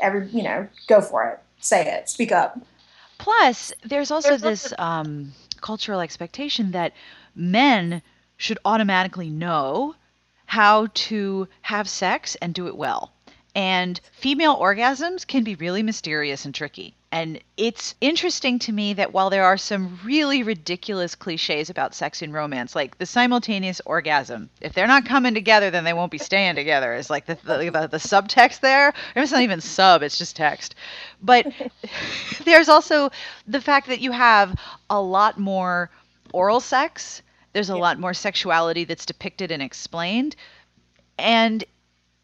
[0.00, 1.40] every you know go for it.
[1.60, 2.08] Say it.
[2.08, 2.60] Speak up.
[3.18, 6.92] Plus there's also this um, cultural expectation that
[7.34, 8.02] men
[8.36, 9.94] should automatically know
[10.46, 13.12] how to have sex and do it well
[13.58, 16.94] and female orgasms can be really mysterious and tricky.
[17.10, 22.22] And it's interesting to me that while there are some really ridiculous cliches about sex
[22.22, 26.18] and romance, like the simultaneous orgasm, if they're not coming together, then they won't be
[26.18, 26.94] staying together.
[26.94, 28.94] It's like the, the, the, the subtext there.
[29.16, 30.76] It's not even sub, it's just text.
[31.20, 31.52] But
[32.44, 33.10] there's also
[33.48, 34.54] the fact that you have
[34.88, 35.90] a lot more
[36.32, 37.22] oral sex,
[37.54, 37.80] there's a yeah.
[37.80, 40.36] lot more sexuality that's depicted and explained.
[41.18, 41.64] And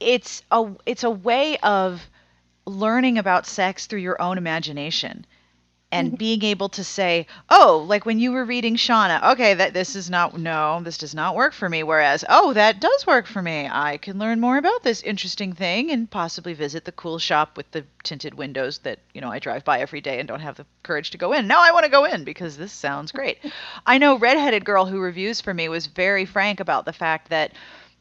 [0.00, 2.08] it's a it's a way of
[2.66, 5.26] learning about sex through your own imagination
[5.94, 6.16] and mm-hmm.
[6.16, 10.10] being able to say, "Oh, like when you were reading Shanna, okay, that this is
[10.10, 13.68] not no, this does not work for me." Whereas, "Oh, that does work for me.
[13.70, 17.70] I can learn more about this interesting thing and possibly visit the cool shop with
[17.70, 20.66] the tinted windows that, you know, I drive by every day and don't have the
[20.82, 21.46] courage to go in.
[21.46, 23.38] Now I want to go in because this sounds great."
[23.86, 27.52] I know redheaded girl who reviews for me was very frank about the fact that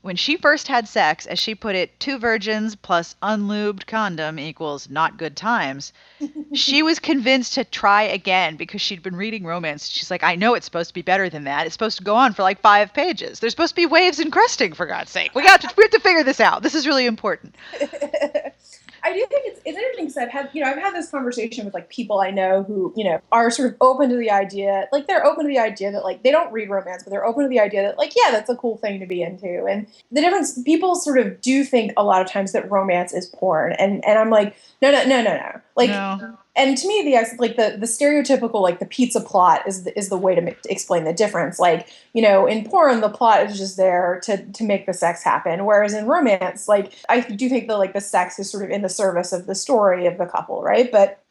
[0.03, 4.89] when she first had sex, as she put it, two virgins plus unlubed condom equals
[4.89, 5.93] not good times.
[6.53, 9.87] she was convinced to try again because she'd been reading romance.
[9.87, 11.65] She's like, I know it's supposed to be better than that.
[11.65, 13.39] It's supposed to go on for like five pages.
[13.39, 15.33] There's supposed to be waves and cresting, for God's sake.
[15.35, 16.63] We got to, we have to figure this out.
[16.63, 17.55] This is really important.
[19.03, 21.65] I do think it's, it's interesting because I've had, you know, I've had this conversation
[21.65, 24.87] with like people I know who, you know, are sort of open to the idea,
[24.91, 27.43] like they're open to the idea that like they don't read romance, but they're open
[27.43, 29.65] to the idea that like, yeah, that's a cool thing to be into.
[29.65, 33.25] And the difference, people sort of do think a lot of times that romance is
[33.27, 33.73] porn.
[33.73, 35.61] And, and I'm like, no, no, no, no, no.
[35.75, 39.83] Like, no and to me the like the the stereotypical like the pizza plot is
[39.83, 41.59] the, is the way to, make, explain the difference.
[41.59, 45.23] Like you know in porn the plot is just there to to make the sex
[45.23, 45.65] happen.
[45.65, 48.81] Whereas in romance like i do think that like the sex is sort of in
[48.81, 50.91] the service of the story of the couple right?
[50.91, 51.23] But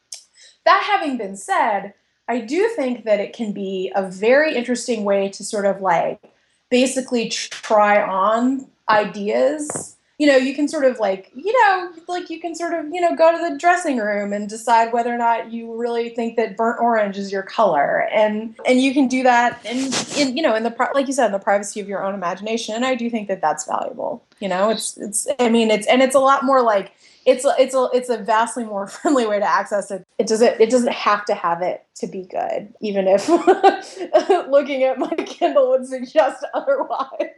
[0.65, 1.93] that having been said
[2.29, 6.21] i do think that it can be a very interesting way to sort of like
[6.69, 12.39] basically try on ideas you know, you can sort of like, you know, like you
[12.39, 15.51] can sort of, you know, go to the dressing room and decide whether or not
[15.51, 19.65] you really think that burnt orange is your color, and and you can do that
[19.65, 22.13] in, in you know, in the like you said, in the privacy of your own
[22.13, 22.75] imagination.
[22.75, 24.23] And I do think that that's valuable.
[24.39, 25.27] You know, it's it's.
[25.39, 26.93] I mean, it's and it's a lot more like
[27.25, 30.05] it's it's a it's a vastly more friendly way to access it.
[30.19, 33.27] It doesn't it doesn't have to have it to be good, even if
[34.49, 37.29] looking at my Kindle would suggest otherwise.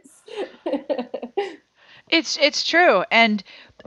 [2.08, 3.04] It's it's true.
[3.10, 3.42] And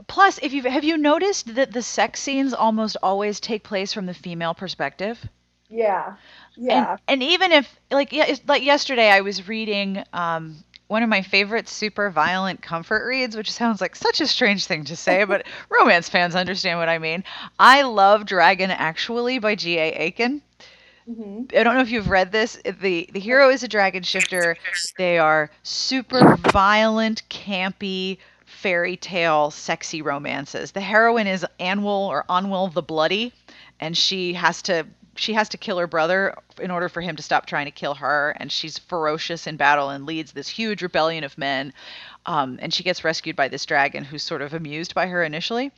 [0.06, 4.06] plus, if you have you noticed that the sex scenes almost always take place from
[4.06, 5.28] the female perspective?
[5.68, 6.16] Yeah.
[6.56, 6.92] Yeah.
[7.08, 11.22] And, and even if like yeah, like yesterday I was reading um one of my
[11.22, 15.46] favorite super violent comfort reads, which sounds like such a strange thing to say, but
[15.70, 17.22] romance fans understand what I mean.
[17.60, 19.92] I love Dragon Actually by G.A.
[19.92, 20.42] Aiken.
[21.08, 21.56] Mm-hmm.
[21.56, 22.60] I don't know if you've read this.
[22.64, 24.56] the The hero is a dragon shifter.
[24.98, 30.72] They are super violent, campy fairy tale, sexy romances.
[30.72, 33.32] The heroine is Annwyl or Annwyl the Bloody,
[33.80, 34.86] and she has to
[35.16, 37.94] she has to kill her brother in order for him to stop trying to kill
[37.94, 38.34] her.
[38.38, 41.72] And she's ferocious in battle and leads this huge rebellion of men.
[42.26, 45.72] Um, and she gets rescued by this dragon who's sort of amused by her initially.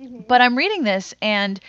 [0.00, 0.20] Mm-hmm.
[0.28, 1.60] But I'm reading this and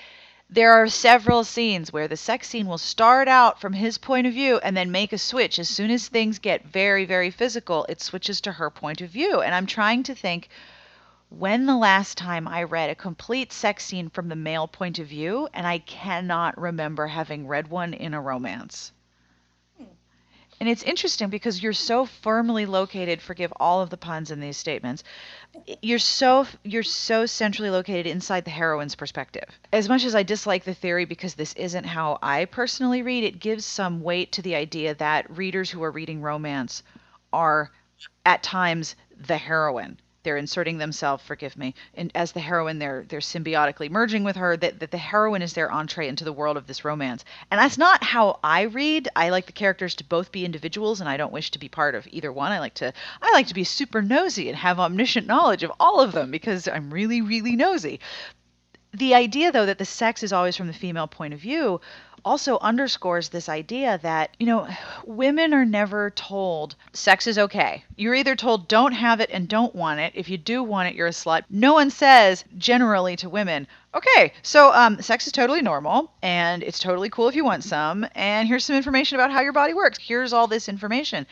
[0.53, 4.33] there are several scenes where the sex scene will start out from his point of
[4.33, 5.57] view and then make a switch.
[5.57, 9.41] As soon as things get very, very physical, it switches to her point of view.
[9.41, 10.49] And I'm trying to think
[11.29, 15.07] when the last time I read a complete sex scene from the male point of
[15.07, 18.91] view, and I cannot remember having read one in a romance.
[20.61, 24.57] And it's interesting because you're so firmly located, forgive all of the puns in these
[24.57, 25.03] statements.
[25.81, 29.49] You're so you're so centrally located inside the heroine's perspective.
[29.73, 33.39] As much as I dislike the theory because this isn't how I personally read, it
[33.39, 36.83] gives some weight to the idea that readers who are reading romance
[37.33, 37.71] are
[38.23, 43.19] at times the heroine they're inserting themselves forgive me and as the heroine they're they're
[43.19, 46.67] symbiotically merging with her that, that the heroine is their entree into the world of
[46.67, 47.23] this romance.
[47.49, 49.09] And that's not how i read.
[49.15, 51.95] I like the characters to both be individuals and i don't wish to be part
[51.95, 52.51] of either one.
[52.51, 56.01] I like to i like to be super nosy and have omniscient knowledge of all
[56.01, 57.99] of them because i'm really really nosy
[58.93, 61.79] the idea though that the sex is always from the female point of view
[62.23, 64.67] also underscores this idea that, you know,
[65.05, 67.83] women are never told sex is okay.
[67.95, 70.13] You're either told don't have it and don't want it.
[70.15, 71.43] If you do want it, you're a slut.
[71.49, 76.79] No one says generally to women, okay, so um, sex is totally normal and it's
[76.79, 78.05] totally cool if you want some.
[78.13, 79.97] And here's some information about how your body works.
[79.99, 81.25] Here's all this information.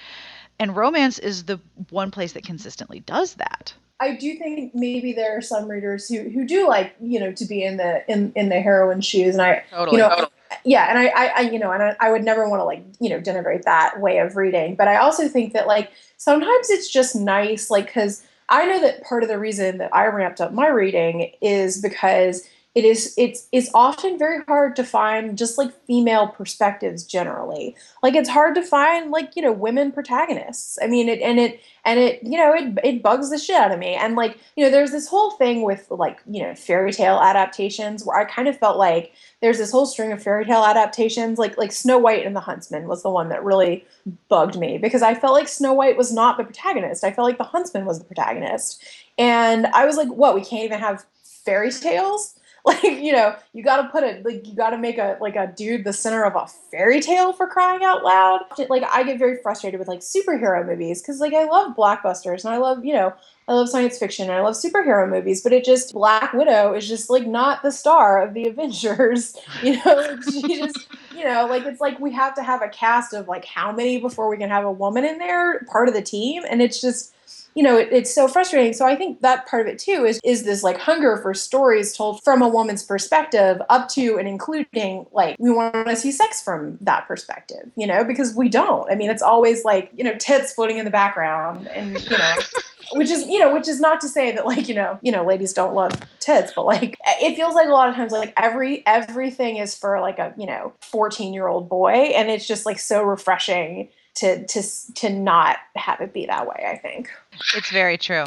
[0.59, 3.73] And romance is the one place that consistently does that.
[3.99, 7.45] I do think maybe there are some readers who, who do like you know to
[7.45, 10.29] be in the in, in the heroine shoes, and I totally, you know totally.
[10.63, 13.09] yeah and I, I, you know and I, I would never want to like you
[13.09, 17.15] know denigrate that way of reading but i also think that like sometimes it's just
[17.15, 20.67] nice like because i know that part of the reason that i ramped up my
[20.67, 26.27] reading is because it is it's it's often very hard to find just like female
[26.27, 27.75] perspectives generally.
[28.03, 30.77] Like it's hard to find like you know women protagonists.
[30.79, 33.71] I mean it and it and it you know it it bugs the shit out
[33.71, 33.95] of me.
[33.95, 38.05] And like you know there's this whole thing with like you know fairy tale adaptations
[38.05, 41.39] where i kind of felt like there's this whole string of fairy tale adaptations.
[41.39, 43.83] Like like snow white and the huntsman was the one that really
[44.29, 47.03] bugged me because i felt like snow white was not the protagonist.
[47.03, 48.83] I felt like the huntsman was the protagonist.
[49.17, 50.35] And i was like what?
[50.35, 54.45] We can't even have fairy tales like you know you got to put it like
[54.45, 57.47] you got to make a like a dude the center of a fairy tale for
[57.47, 58.41] crying out loud.
[58.69, 62.53] Like i get very frustrated with like superhero movies because like i love blockbusters and
[62.53, 63.13] i love you know
[63.47, 66.87] i love science fiction and i love superhero movies but it just black widow is
[66.87, 71.65] just like not the star of the avengers you know she just you know like
[71.65, 74.49] it's like we have to have a cast of like how many before we can
[74.49, 77.13] have a woman in there part of the team and it's just
[77.59, 78.71] you know, it, it's so frustrating.
[78.71, 81.91] So I think that part of it too is is this like hunger for stories
[81.91, 86.41] told from a woman's perspective, up to and including like we want to see sex
[86.41, 88.89] from that perspective, you know, because we don't.
[88.89, 92.35] I mean, it's always like you know tits floating in the background, and you know.
[92.93, 95.23] which is you know which is not to say that like you know you know
[95.23, 98.81] ladies don't love tits but like it feels like a lot of times like every
[98.87, 102.79] everything is for like a you know 14 year old boy and it's just like
[102.79, 104.63] so refreshing to to
[104.95, 107.09] to not have it be that way i think
[107.55, 108.25] it's very true.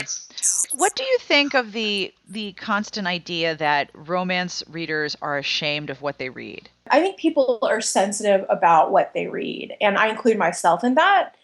[0.73, 6.03] What do you think of the the constant idea that romance readers are ashamed of
[6.03, 6.69] what they read?
[6.91, 11.35] I think people are sensitive about what they read and i include myself in that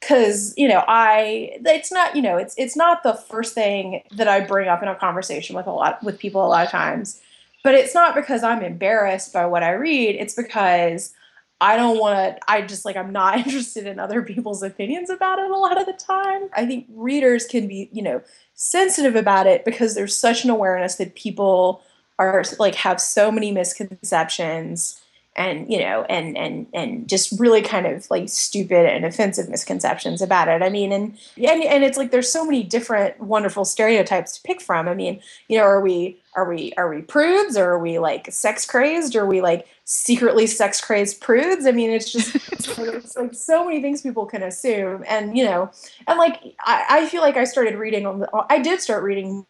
[0.00, 4.28] because you know i it's not you know it's it's not the first thing that
[4.28, 7.20] i bring up in a conversation with a lot with people a lot of times
[7.64, 11.12] but it's not because i'm embarrassed by what i read it's because
[11.60, 15.38] I don't want to, I just like, I'm not interested in other people's opinions about
[15.38, 16.48] it a lot of the time.
[16.52, 18.22] I think readers can be, you know,
[18.54, 21.82] sensitive about it because there's such an awareness that people
[22.18, 25.00] are like, have so many misconceptions
[25.38, 30.20] and you know and and and just really kind of like stupid and offensive misconceptions
[30.20, 30.62] about it.
[30.62, 34.60] I mean and and, and it's like there's so many different wonderful stereotypes to pick
[34.60, 34.88] from.
[34.88, 38.30] I mean you know are we are we are we prudes or are we like
[38.32, 39.14] sex crazed?
[39.14, 43.64] Or are we like secretly sex crazed prudes i mean it's just it's like so
[43.64, 45.70] many things people can assume and you know
[46.06, 49.46] and like i, I feel like i started reading on the, i did start reading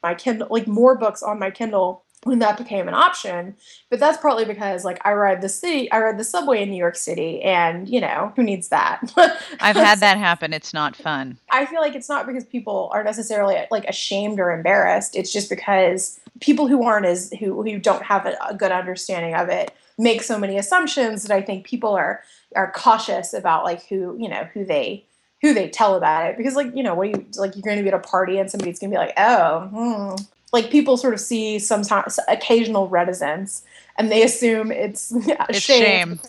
[0.00, 3.56] my kindle like more books on my kindle when that became an option.
[3.88, 6.76] But that's partly because like I ride the city, I ride the subway in New
[6.76, 9.00] York City, and you know who needs that?
[9.60, 10.52] I've had that happen.
[10.52, 11.38] It's not fun.
[11.50, 15.16] I feel like it's not because people are necessarily like ashamed or embarrassed.
[15.16, 19.34] It's just because people who aren't as who who don't have a, a good understanding
[19.34, 22.22] of it make so many assumptions that I think people are
[22.56, 25.04] are cautious about like who you know who they
[25.42, 27.82] who they tell about it because like you know what you like you're going to
[27.82, 31.14] be at a party and somebody's going to be like oh hmm, like people sort
[31.14, 33.62] of see sometimes occasional reticence
[33.98, 35.84] and they assume it's, it's shame.
[35.84, 36.20] shame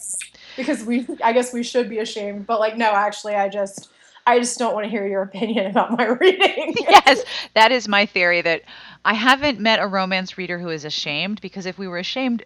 [0.58, 3.90] because we I guess we should be ashamed but like no actually I just
[4.28, 6.76] I just don't want to hear your opinion about my reading.
[6.90, 7.24] yes,
[7.56, 8.62] that is my theory that
[9.04, 12.44] I haven't met a romance reader who is ashamed because if we were ashamed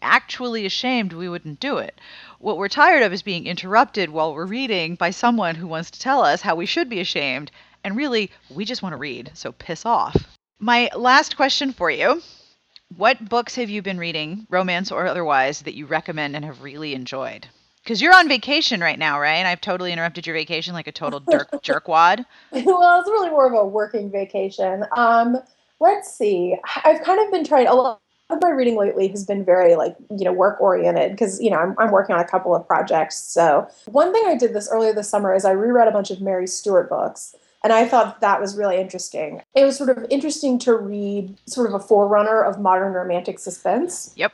[0.00, 2.00] actually ashamed we wouldn't do it.
[2.38, 6.00] What we're tired of is being interrupted while we're reading by someone who wants to
[6.00, 7.50] tell us how we should be ashamed
[7.82, 10.16] and really we just want to read, so piss off.
[10.58, 12.22] My last question for you
[12.96, 16.94] What books have you been reading, romance or otherwise, that you recommend and have really
[16.94, 17.46] enjoyed?
[17.82, 19.34] Because you're on vacation right now, right?
[19.34, 22.24] And I've totally interrupted your vacation like a total jerk jerkwad.
[22.52, 24.84] well, it's really more of a working vacation.
[24.96, 25.36] Um,
[25.80, 26.56] let's see.
[26.84, 28.00] I've kind of been trying a lot
[28.30, 31.58] of my reading lately has been very like you know work oriented because you know
[31.58, 33.16] I'm, I'm working on a couple of projects.
[33.16, 36.20] So one thing i did this earlier this summer is i reread a bunch of
[36.20, 39.42] mary stewart books and i thought that was really interesting.
[39.54, 44.12] It was sort of interesting to read sort of a forerunner of modern romantic suspense.
[44.16, 44.32] Yep.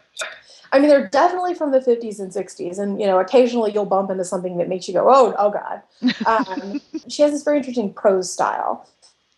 [0.72, 4.08] I mean, they're definitely from the 50s and 60s, and you know, occasionally you'll bump
[4.08, 5.82] into something that makes you go, "Oh, oh God."
[6.26, 8.86] Um, she has this very interesting prose style,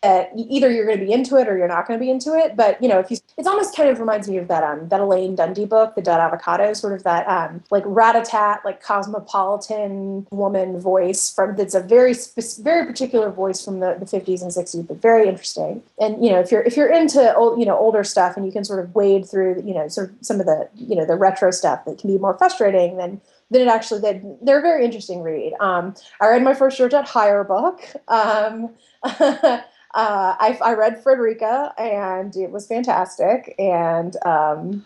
[0.03, 2.35] that either you're going to be into it or you're not going to be into
[2.35, 2.55] it.
[2.55, 4.99] But you know, if you, it's almost kind of reminds me of that um that
[4.99, 10.79] Elaine Dundy book, The Dud Avocado, sort of that um like rat-a-tat, like cosmopolitan woman
[10.79, 12.13] voice from that's a very
[12.59, 15.81] very particular voice from the, the 50s and 60s, but very interesting.
[15.99, 18.51] And you know, if you're if you're into old you know older stuff and you
[18.51, 21.15] can sort of wade through you know sort of some of the you know the
[21.15, 24.83] retro stuff that can be more frustrating, then then it actually they, they're a very
[24.83, 25.53] interesting read.
[25.61, 27.81] Um, I read my first Georgette Heyer book.
[28.09, 28.71] Um,
[29.93, 33.53] uh, I, I, read Frederica and it was fantastic.
[33.59, 34.85] And um,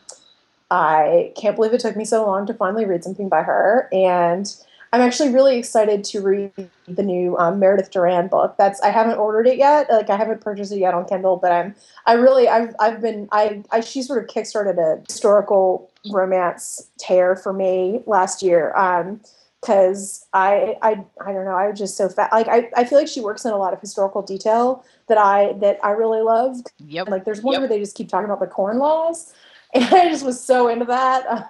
[0.69, 3.87] I can't believe it took me so long to finally read something by her.
[3.93, 4.53] And
[4.91, 6.51] I'm actually really excited to read
[6.87, 8.55] the new um, Meredith Duran book.
[8.57, 9.89] That's I haven't ordered it yet.
[9.89, 13.27] Like I haven't purchased it yet on Kindle, but I'm I really I've I've been
[13.31, 18.73] I, I she sort of kickstarted a historical romance tear for me last year.
[18.75, 19.19] Um,
[19.61, 22.97] because I, I I don't know I was just so fat like I, I feel
[22.97, 26.71] like she works in a lot of historical detail that I that I really loved.
[26.79, 27.09] Yep.
[27.09, 27.61] Like there's one yep.
[27.61, 29.33] where they just keep talking about the corn laws,
[29.73, 31.47] and I just was so into that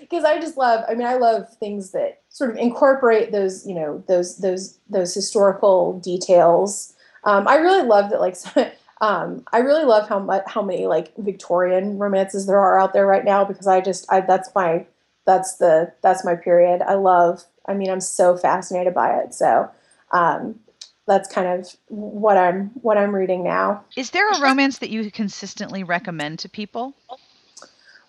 [0.00, 0.84] because um, I just love.
[0.88, 5.14] I mean, I love things that sort of incorporate those you know those those those
[5.14, 6.94] historical details.
[7.24, 8.36] Um, I really love that like.
[9.02, 13.06] um, I really love how much how many like Victorian romances there are out there
[13.06, 14.86] right now because I just I that's my
[15.26, 16.82] that's the that's my period.
[16.82, 17.44] I love.
[17.66, 19.34] I mean, I'm so fascinated by it.
[19.34, 19.68] So
[20.12, 20.60] um,
[21.06, 23.84] that's kind of what I'm what I'm reading now.
[23.96, 26.94] Is there a romance that you consistently recommend to people?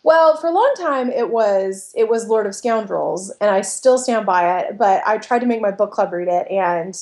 [0.03, 3.97] Well, for a long time it was it was Lord of Scoundrels, and I still
[3.97, 4.77] stand by it.
[4.77, 6.95] But I tried to make my book club read it, and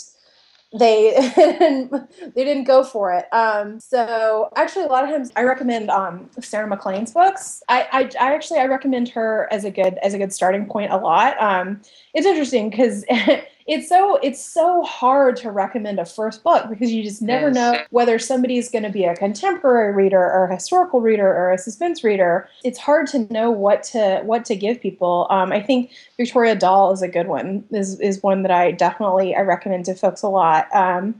[0.77, 1.13] they
[2.35, 3.25] they didn't go for it.
[3.33, 7.63] Um, so actually, a lot of times I recommend um, Sarah MacLean's books.
[7.69, 10.91] I, I, I actually I recommend her as a good as a good starting point
[10.91, 11.41] a lot.
[11.41, 11.81] Um,
[12.13, 13.05] it's interesting because
[13.67, 17.55] it's so it's so hard to recommend a first book because you just never yes.
[17.55, 21.57] know whether somebody's going to be a contemporary reader or a historical reader or a
[21.57, 22.47] suspense reader.
[22.63, 25.25] It's hard to know what to what to give people.
[25.31, 29.35] Um, i think victoria dahl is a good one is, is one that i definitely
[29.35, 30.73] i recommend to folks a lot.
[30.73, 31.15] Um,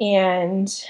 [0.00, 0.84] and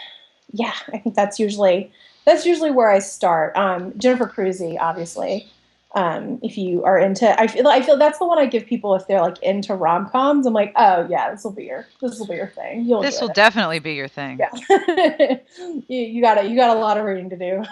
[0.53, 1.91] yeah i think that's usually
[2.25, 3.57] that's usually where i start.
[3.57, 5.51] Um, jennifer crusie obviously
[5.95, 8.95] um, if you are into I feel I feel that's the one I give people
[8.95, 10.47] if they're like into rom coms.
[10.47, 12.84] I'm like, oh yeah, this will be your this will be your thing.
[12.84, 13.34] You'll this will it.
[13.34, 14.38] definitely be your thing.
[14.38, 14.51] Yeah.
[15.59, 17.62] you, you got a, you got a lot of reading to do.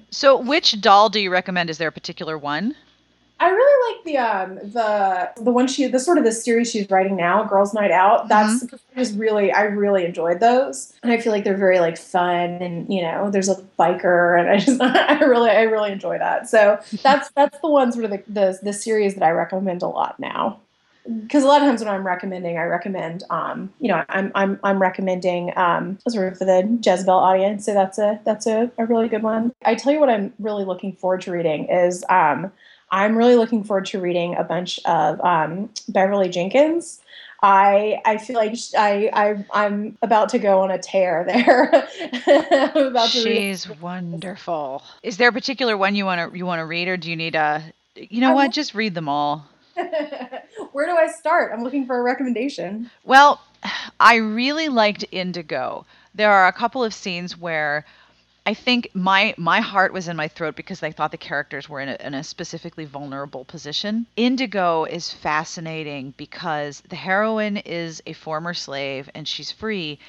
[0.10, 1.70] so which Dahl do you recommend?
[1.70, 2.74] Is there a particular one?
[3.42, 6.88] I really like the um the the one she the sort of the series she's
[6.88, 8.28] writing now, Girls Night Out.
[8.28, 8.76] That's mm-hmm.
[8.96, 12.92] just really I really enjoyed those, and I feel like they're very like fun and
[12.92, 16.48] you know there's a biker and I just I really I really enjoy that.
[16.48, 19.88] So that's that's the one sort of the the, the series that I recommend a
[19.88, 20.60] lot now
[21.04, 24.60] because a lot of times when I'm recommending, I recommend, um, you know, I'm I'm
[24.62, 27.66] I'm recommending um, sort of for the Jezebel audience.
[27.66, 29.52] So that's a that's a, a really good one.
[29.64, 32.52] I tell you what, I'm really looking forward to reading is um,
[32.92, 37.00] I'm really looking forward to reading a bunch of um, Beverly Jenkins.
[37.42, 41.88] I I feel like I, I I'm about to go on a tear there.
[43.08, 44.84] She's wonderful.
[45.02, 47.16] Is there a particular one you want to you want to read, or do you
[47.16, 47.64] need a?
[47.96, 48.52] You know I what?
[48.52, 49.46] Just read them all.
[49.74, 51.52] Where do I start?
[51.52, 52.90] I'm looking for a recommendation.
[53.04, 53.40] Well,
[53.98, 55.86] I really liked Indigo.
[56.14, 57.84] There are a couple of scenes where
[58.44, 61.80] I think my my heart was in my throat because I thought the characters were
[61.80, 64.06] in a, in a specifically vulnerable position.
[64.16, 70.00] Indigo is fascinating because the heroine is a former slave and she's free,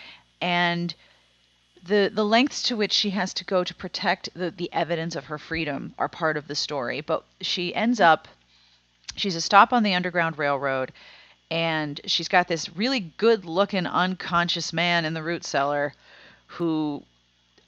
[0.41, 0.95] and
[1.83, 5.25] the the lengths to which she has to go to protect the the evidence of
[5.25, 7.01] her freedom are part of the story.
[7.01, 8.27] But she ends up
[9.15, 10.91] she's a stop on the Underground Railroad
[11.51, 15.93] and she's got this really good looking unconscious man in the root cellar
[16.47, 17.03] who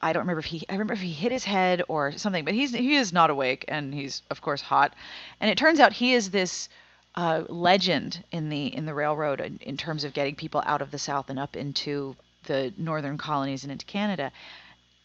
[0.06, 2.53] I don't remember if he I remember if he hit his head or something, but
[2.53, 4.93] he's he is not awake and he's of course hot.
[5.39, 6.70] And it turns out he is this
[7.16, 10.91] uh, legend in the in the railroad in, in, terms of getting people out of
[10.91, 14.32] the South and up into the northern colonies and into Canada.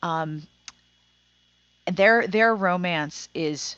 [0.02, 0.46] Um,
[1.86, 3.76] and their their romance is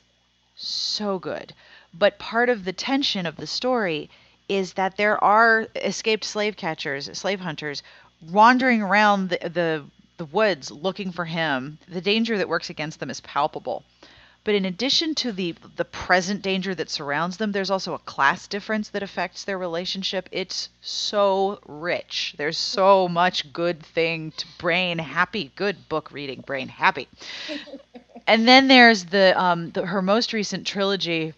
[0.56, 1.54] so good,
[1.94, 4.10] but part of the tension of the story
[4.48, 7.84] is that there are escaped slave catchers, slave hunters,
[8.20, 9.84] wandering around the, the
[10.22, 11.78] the woods looking for him.
[11.88, 13.82] The danger that works against them is palpable.
[14.44, 18.46] But in addition to the the present danger that surrounds them, there's also a class
[18.46, 20.28] difference that affects their relationship.
[20.30, 22.36] It's so rich.
[22.38, 25.50] There's so much good thing to brain happy.
[25.56, 27.08] Good book reading, brain happy.
[28.28, 31.34] and then there's the um the, her most recent trilogy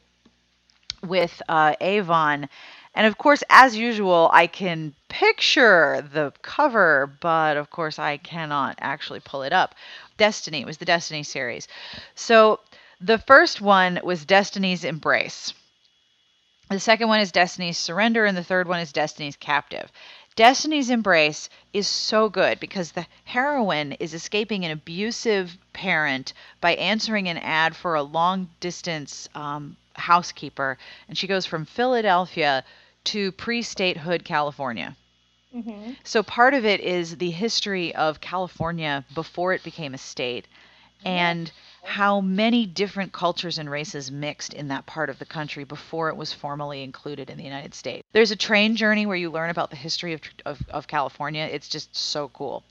[1.03, 2.51] with uh, Avon.
[2.95, 8.79] And of course, as usual, I can picture the cover, but of course, I cannot
[8.81, 9.75] actually pull it up.
[10.17, 11.67] Destiny it was the Destiny series.
[12.15, 12.61] So
[13.01, 15.53] the first one was Destiny's Embrace.
[16.71, 19.91] The second one is Destiny's Surrender, and the third one is Destiny's Captive.
[20.37, 27.29] Destiny's Embrace is so good because the heroine is escaping an abusive parent by answering
[27.29, 30.79] an ad for a long distance um, housekeeper,
[31.09, 32.65] and she goes from Philadelphia
[33.05, 34.97] to pre statehood California.
[35.55, 35.93] Mm-hmm.
[36.03, 40.47] So part of it is the history of California before it became a state.
[41.05, 41.53] And
[41.85, 46.17] how many different cultures and races mixed in that part of the country before it
[46.17, 48.03] was formally included in the United States.
[48.13, 51.45] There's a train journey where you learn about the history of, of, of California.
[51.45, 52.65] It's just so cool.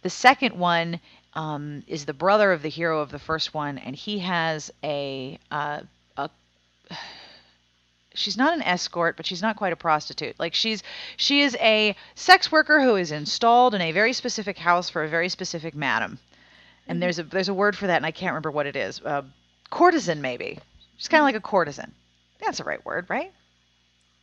[0.00, 0.98] The second one
[1.34, 5.38] um, is the brother of the hero of the first one, and he has a,
[5.50, 5.80] uh,
[6.16, 6.30] a
[8.14, 10.38] she's not an escort, but she's not quite a prostitute.
[10.38, 10.82] Like she's
[11.16, 15.08] she is a sex worker who is installed in a very specific house for a
[15.08, 16.18] very specific madam
[16.86, 19.00] and there's a there's a word for that, and I can't remember what it is.
[19.00, 19.22] Uh,
[19.70, 20.58] courtesan, maybe.
[20.96, 21.92] She's kind of like a courtesan.
[22.40, 23.32] That's the right word, right?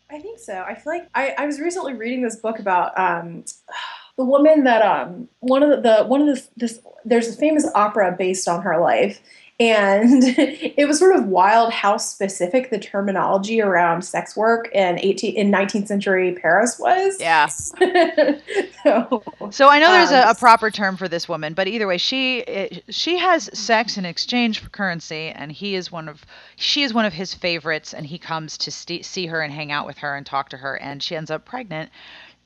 [0.09, 0.61] I think so.
[0.61, 3.43] I feel like I, I was recently reading this book about um,
[4.17, 7.67] the woman that um, one of the, the one of the this there's a famous
[7.73, 9.19] opera based on her life,
[9.61, 15.35] and it was sort of wild how specific the terminology around sex work in 18
[15.35, 17.19] in 19th century Paris was.
[17.19, 17.45] Yeah.
[18.83, 21.85] so, so I know there's um, a, a, proper term for this woman, but either
[21.85, 26.81] way, she she has sex in exchange for currency, and he is one of she
[26.81, 29.85] is one of his favorites, and he comes to st- see her and hang out
[29.85, 31.91] with her and talk to her, and she ends up pregnant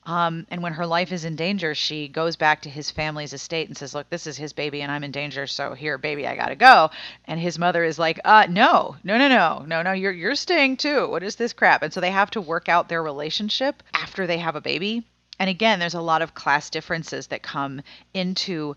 [0.05, 3.67] um, and when her life is in danger, she goes back to his family's estate
[3.67, 5.47] and says, "Look, this is his baby, and I'm in danger.
[5.47, 6.91] So here, baby, I gotta go."
[7.25, 9.91] And his mother is like, "Uh, no, no, no, no, no, no.
[9.93, 11.09] You're you're staying too.
[11.09, 14.37] What is this crap?" And so they have to work out their relationship after they
[14.37, 15.03] have a baby.
[15.39, 17.81] And again, there's a lot of class differences that come
[18.13, 18.75] into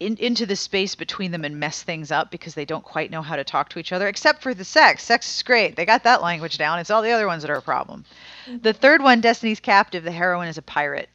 [0.00, 3.22] in, into the space between them and mess things up because they don't quite know
[3.22, 5.02] how to talk to each other, except for the sex.
[5.02, 5.76] Sex is great.
[5.76, 6.78] They got that language down.
[6.78, 8.04] It's all the other ones that are a problem.
[8.46, 8.58] Mm-hmm.
[8.58, 11.08] The third one, Destiny's Captive, the heroine is a pirate.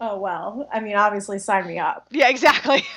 [0.00, 2.08] Oh, well, I mean, obviously, sign me up.
[2.10, 2.84] Yeah, exactly.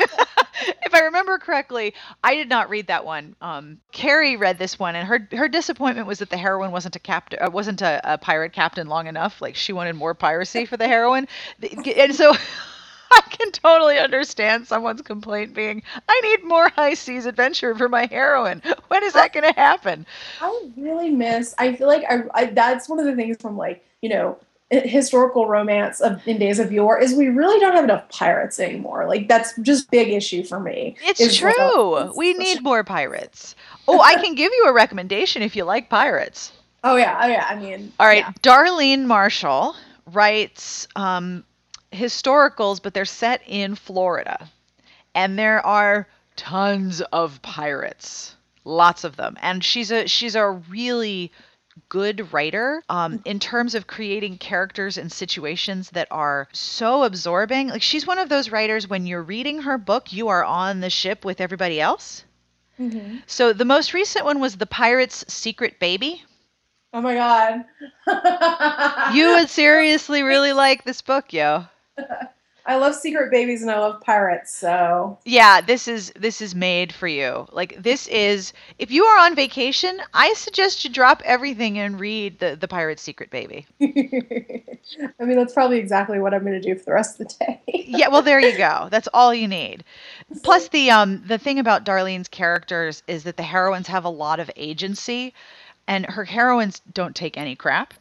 [0.86, 1.94] if I remember correctly,
[2.24, 3.36] I did not read that one.
[3.40, 7.00] Um, Carrie read this one, and her her disappointment was that the heroine wasn't a
[7.00, 9.42] captain, uh, wasn't a, a pirate captain long enough.
[9.42, 11.28] Like she wanted more piracy for the heroine,
[11.62, 12.34] and so
[13.12, 18.06] I can totally understand someone's complaint being, I need more high seas adventure for my
[18.06, 18.62] heroine.
[18.88, 20.06] When is that going to happen?
[20.42, 23.84] I really miss, I feel like I, I, that's one of the things from like,
[24.02, 24.38] you know,
[24.70, 29.08] historical romance of in days of yore is we really don't have enough pirates anymore.
[29.08, 30.98] Like that's just big issue for me.
[31.06, 32.14] It's true.
[32.18, 33.56] We need more pirates.
[33.88, 36.52] Oh, I can give you a recommendation if you like pirates.
[36.84, 37.46] Oh yeah, oh yeah.
[37.50, 38.20] I mean, all right.
[38.20, 38.32] Yeah.
[38.44, 39.76] Darlene Marshall
[40.14, 41.44] writes um,
[41.92, 44.50] historicals, but they're set in Florida.
[45.16, 48.36] And there are tons of pirates.
[48.64, 49.38] Lots of them.
[49.42, 51.32] And she's a she's a really
[51.90, 57.70] good writer um, in terms of creating characters and situations that are so absorbing.
[57.70, 60.90] Like she's one of those writers when you're reading her book, you are on the
[60.90, 62.24] ship with everybody else.
[62.80, 63.18] Mm-hmm.
[63.26, 66.24] So the most recent one was The Pirate's Secret Baby.
[66.94, 67.66] Oh my god.
[69.14, 71.66] you would seriously really like this book, yo.
[72.68, 76.92] I love secret babies and I love pirates, so Yeah, this is this is made
[76.92, 77.48] for you.
[77.54, 82.40] Like this is if you are on vacation, I suggest you drop everything and read
[82.40, 83.66] the the Pirate Secret Baby.
[83.82, 87.36] I mean, that's probably exactly what I'm going to do for the rest of the
[87.46, 87.62] day.
[87.88, 88.88] yeah, well there you go.
[88.92, 89.86] That's all you need.
[90.44, 94.42] Plus the um the thing about Darlene's characters is that the heroines have a lot
[94.42, 95.34] of agency
[95.88, 97.94] and her heroines don't take any crap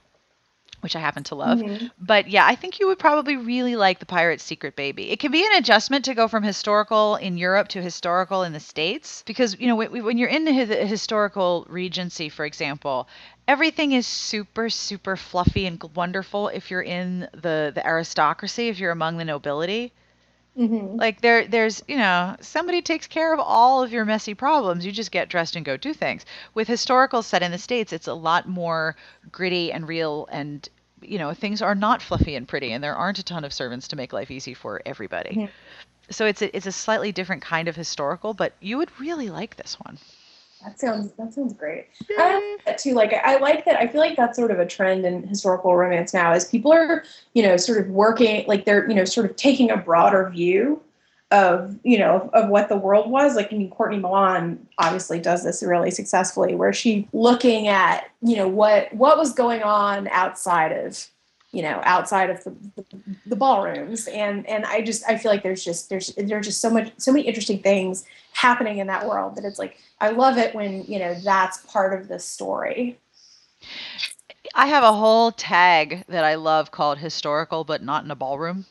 [0.80, 1.58] which I happen to love.
[1.58, 1.86] Mm-hmm.
[1.98, 5.10] But yeah, I think you would probably really like The Pirate's Secret Baby.
[5.10, 8.60] It can be an adjustment to go from historical in Europe to historical in the
[8.60, 13.08] States because, you know, when you're in the historical regency, for example,
[13.48, 18.92] everything is super super fluffy and wonderful if you're in the the aristocracy, if you're
[18.92, 19.92] among the nobility.
[20.58, 20.96] Mm-hmm.
[20.96, 24.86] Like there, there's you know somebody takes care of all of your messy problems.
[24.86, 26.24] You just get dressed and go do things.
[26.54, 28.96] With historical set in the states, it's a lot more
[29.30, 30.68] gritty and real and
[31.02, 33.88] you know, things are not fluffy and pretty, and there aren't a ton of servants
[33.88, 35.30] to make life easy for everybody.
[35.30, 35.52] Mm-hmm.
[36.10, 39.56] So it's a, it's a slightly different kind of historical, but you would really like
[39.56, 39.98] this one.
[40.66, 41.86] That sounds that sounds great.
[42.18, 42.94] I like that too.
[42.94, 43.76] Like I like that.
[43.76, 46.32] I feel like that's sort of a trend in historical romance now.
[46.34, 47.04] Is people are
[47.34, 50.82] you know sort of working like they're you know sort of taking a broader view
[51.30, 53.36] of you know of what the world was.
[53.36, 58.36] Like I mean, Courtney Milan obviously does this really successfully, where she looking at you
[58.36, 61.06] know what what was going on outside of
[61.56, 62.84] you know outside of the, the,
[63.24, 66.68] the, ballrooms and and i just i feel like there's just there's there's just so
[66.68, 70.54] much so many interesting things happening in that world that it's like i love it
[70.54, 72.98] when you know that's part of the story
[74.54, 78.66] i have a whole tag that i love called historical but not in a ballroom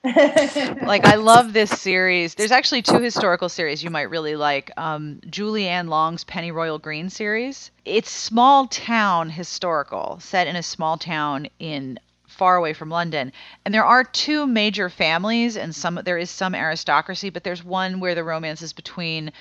[0.04, 2.36] like I love this series.
[2.36, 4.70] There's actually two historical series you might really like.
[4.76, 7.72] Um, Julie-Anne Long's Pennyroyal Green series.
[7.84, 11.98] It's small town historical, set in a small town in
[12.38, 13.32] far away from London.
[13.64, 18.00] And there are two major families, and some there is some aristocracy, but there's one
[18.00, 19.32] where the romance is between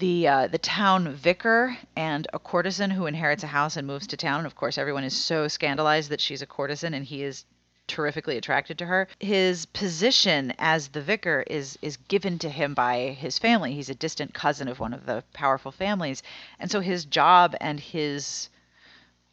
[0.00, 4.16] the uh, the town vicar and a courtesan who inherits a house and moves to
[4.16, 4.38] town.
[4.38, 7.44] And of course, everyone is so scandalized that she's a courtesan, and he is
[7.86, 9.06] terrifically attracted to her.
[9.20, 13.74] His position as the vicar is is given to him by his family.
[13.74, 16.22] He's a distant cousin of one of the powerful families,
[16.58, 18.48] and so his job and his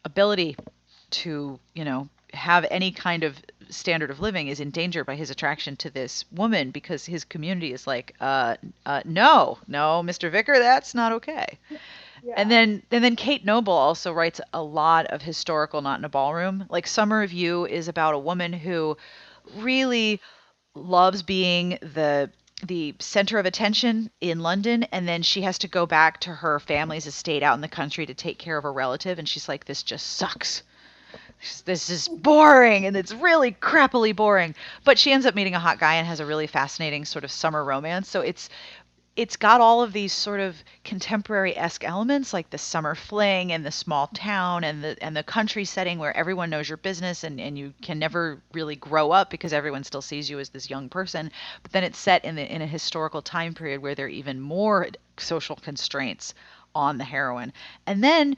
[0.05, 0.57] ability
[1.09, 3.37] to you know have any kind of
[3.69, 7.73] standard of living is in danger by his attraction to this woman because his community
[7.73, 8.55] is like, uh,
[8.85, 10.31] uh, no, no, Mr.
[10.31, 11.59] Vicar, that's not okay.
[12.23, 12.35] Yeah.
[12.37, 16.09] And then and then Kate Noble also writes a lot of historical not in a
[16.09, 16.65] ballroom.
[16.69, 18.95] Like Summer of You is about a woman who
[19.55, 20.21] really
[20.73, 22.31] loves being the
[22.65, 26.61] the center of attention in London and then she has to go back to her
[26.61, 29.65] family's estate out in the country to take care of a relative and she's like
[29.65, 30.63] this just sucks
[31.65, 34.55] this is boring and it's really crappily boring.
[34.83, 37.31] But she ends up meeting a hot guy and has a really fascinating sort of
[37.31, 38.09] summer romance.
[38.09, 38.49] So it's
[39.15, 43.71] it's got all of these sort of contemporary-esque elements like the summer fling and the
[43.71, 47.57] small town and the and the country setting where everyone knows your business and, and
[47.57, 51.31] you can never really grow up because everyone still sees you as this young person.
[51.61, 54.39] But then it's set in the in a historical time period where there are even
[54.41, 54.87] more
[55.17, 56.33] social constraints
[56.73, 57.53] on the heroine.
[57.85, 58.35] And then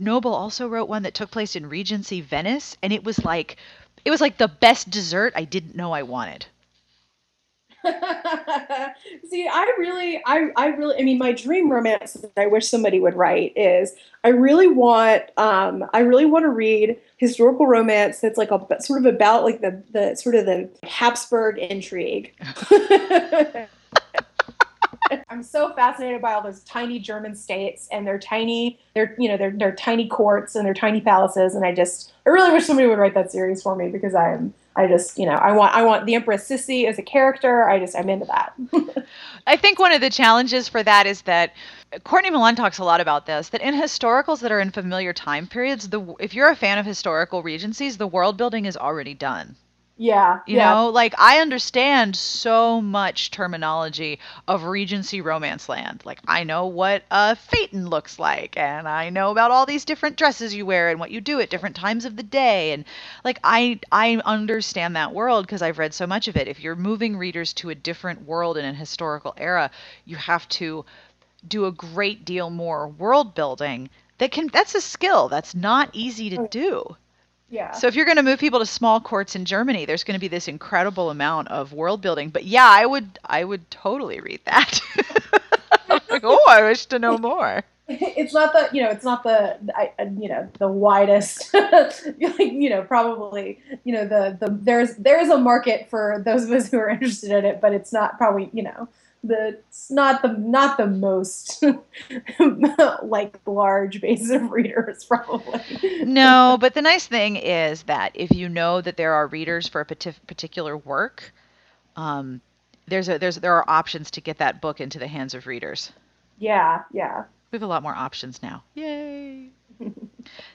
[0.00, 3.56] Noble also wrote one that took place in Regency Venice, and it was like
[4.04, 6.46] it was like the best dessert I didn't know I wanted.
[7.84, 12.98] See, I really, I, I really, I mean, my dream romance that I wish somebody
[12.98, 13.94] would write is
[14.24, 19.00] I really want, um, I really want to read historical romance that's like a sort
[19.00, 22.34] of about like the the sort of the Habsburg intrigue.
[25.28, 29.36] I'm so fascinated by all those tiny German states and their tiny, their you know,
[29.36, 31.54] their their tiny courts and their tiny palaces.
[31.54, 34.32] And I just, I really wish somebody would write that series for me because I
[34.32, 37.68] am, I just, you know, I want, I want the Empress Sissy as a character.
[37.68, 39.06] I just, I'm into that.
[39.46, 41.54] I think one of the challenges for that is that
[42.04, 43.48] Courtney Milan talks a lot about this.
[43.48, 46.86] That in historicals that are in familiar time periods, the if you're a fan of
[46.86, 49.56] historical regencies, the world building is already done.
[50.00, 50.38] Yeah.
[50.46, 50.72] You yeah.
[50.72, 56.02] know, like I understand so much terminology of Regency romance land.
[56.04, 60.16] Like I know what a phaeton looks like and I know about all these different
[60.16, 62.84] dresses you wear and what you do at different times of the day and
[63.24, 66.46] like I I understand that world because I've read so much of it.
[66.46, 69.68] If you're moving readers to a different world in an historical era,
[70.04, 70.84] you have to
[71.46, 73.90] do a great deal more world building.
[74.18, 75.28] That can that's a skill.
[75.28, 76.96] That's not easy to do.
[77.50, 77.72] Yeah.
[77.72, 80.20] So if you're going to move people to small courts in Germany, there's going to
[80.20, 82.28] be this incredible amount of world building.
[82.28, 84.80] But yeah, I would I would totally read that.
[86.10, 87.64] like, oh, I wish to know more.
[87.90, 91.54] It's not the you know it's not the I, you know the widest
[92.18, 96.70] you know probably you know the the there's there's a market for those of us
[96.70, 98.90] who are interested in it, but it's not probably you know
[99.24, 101.62] the it's not the not the most
[103.02, 105.60] like large base of readers probably.
[106.04, 109.80] No but the nice thing is that if you know that there are readers for
[109.80, 111.32] a particular work
[111.96, 112.40] um,
[112.86, 115.92] there's a there's there are options to get that book into the hands of readers.
[116.38, 117.24] Yeah yeah.
[117.50, 118.62] We have a lot more options now.
[118.74, 119.50] Yay!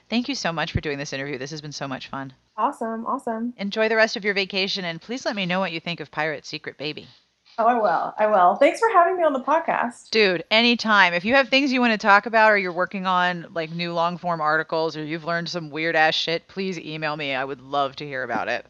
[0.08, 1.38] Thank you so much for doing this interview.
[1.38, 2.32] This has been so much fun.
[2.56, 3.52] Awesome awesome.
[3.58, 6.10] Enjoy the rest of your vacation and please let me know what you think of
[6.10, 7.06] pirate secret baby
[7.56, 8.14] Oh, I will.
[8.18, 8.56] I will.
[8.56, 10.10] Thanks for having me on the podcast.
[10.10, 11.14] Dude, anytime.
[11.14, 13.92] If you have things you want to talk about or you're working on like new
[13.92, 17.32] long form articles or you've learned some weird ass shit, please email me.
[17.34, 18.66] I would love to hear about it.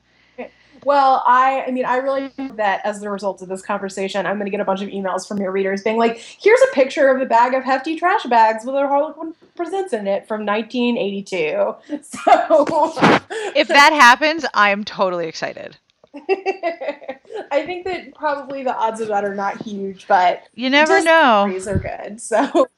[0.85, 4.37] Well, I I mean, I really think that as a result of this conversation, I'm
[4.37, 7.09] going to get a bunch of emails from your readers being like, "Here's a picture
[7.09, 11.75] of a bag of hefty trash bags with a Harlequin presents in it from 1982."
[12.05, 12.93] So,
[13.57, 15.79] if that happens, I am totally excited.
[17.51, 21.49] I think that probably the odds of that are not huge, but you never know.
[21.51, 22.69] These are good, so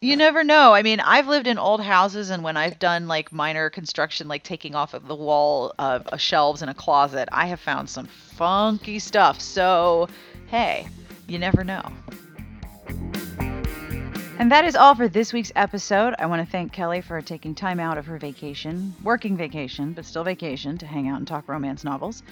[0.00, 0.74] you never know.
[0.74, 4.42] I mean, I've lived in old houses, and when I've done like minor construction, like
[4.42, 8.06] taking off of the wall of uh, shelves in a closet, I have found some
[8.06, 9.40] funky stuff.
[9.40, 10.08] So,
[10.46, 10.88] hey,
[11.28, 11.82] you never know.
[14.38, 16.14] And that is all for this week's episode.
[16.18, 20.04] I want to thank Kelly for taking time out of her vacation, working vacation, but
[20.04, 22.22] still vacation, to hang out and talk romance novels.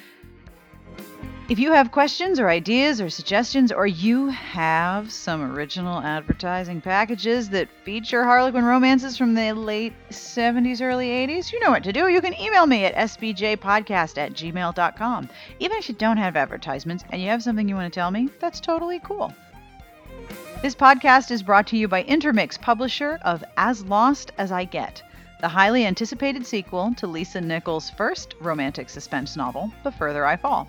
[1.49, 7.49] If you have questions or ideas or suggestions, or you have some original advertising packages
[7.51, 12.09] that feature Harlequin romances from the late 70s, early 80s, you know what to do.
[12.09, 15.29] You can email me at sbjpodcast at gmail.com.
[15.59, 18.29] Even if you don't have advertisements and you have something you want to tell me,
[18.41, 19.33] that's totally cool.
[20.63, 25.03] This podcast is brought to you by Intermix, publisher of As Lost as I Get,
[25.41, 30.67] the highly anticipated sequel to Lisa Nichols' first romantic suspense novel, The Further I Fall.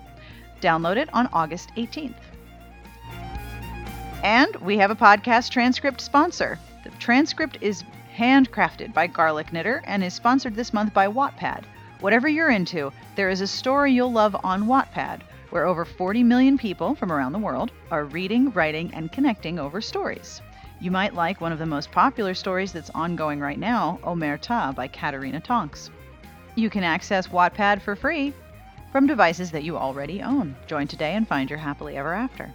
[0.60, 2.14] Download it on August 18th.
[4.22, 6.58] And we have a podcast transcript sponsor.
[6.84, 7.84] The transcript is
[8.14, 11.64] handcrafted by Garlic Knitter and is sponsored this month by Wattpad.
[12.00, 15.20] Whatever you're into, there is a story you'll love on Wattpad
[15.50, 19.80] where over 40 million people from around the world are reading, writing, and connecting over
[19.80, 20.40] stories.
[20.80, 24.88] You might like one of the most popular stories that's ongoing right now, Omerta by
[24.88, 25.90] Katarina Tonks.
[26.54, 28.32] You can access Wattpad for free
[28.92, 30.56] from devices that you already own.
[30.66, 32.50] Join today and find your happily ever after.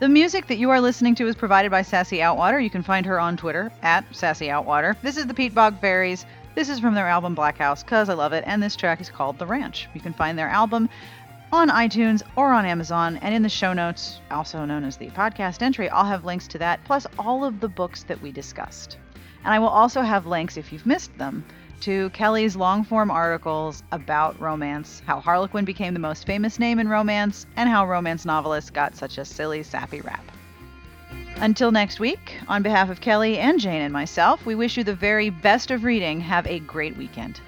[0.00, 2.62] The music that you are listening to is provided by Sassy Outwater.
[2.62, 4.96] You can find her on Twitter at Sassy Outwater.
[5.02, 6.26] This is the Peat Bog Fairies.
[6.54, 9.08] This is from their album Black House, cause I love it, and this track is
[9.08, 9.88] called The Ranch.
[9.94, 10.88] You can find their album
[11.52, 13.18] on iTunes or on Amazon.
[13.22, 16.58] And in the show notes, also known as the podcast entry, I'll have links to
[16.58, 18.98] that, plus all of the books that we discussed.
[19.44, 21.44] And I will also have links, if you've missed them,
[21.80, 26.88] to Kelly's long form articles about romance, how Harlequin became the most famous name in
[26.88, 30.24] romance, and how romance novelists got such a silly, sappy rap.
[31.36, 34.94] Until next week, on behalf of Kelly and Jane and myself, we wish you the
[34.94, 36.20] very best of reading.
[36.20, 37.40] Have a great weekend.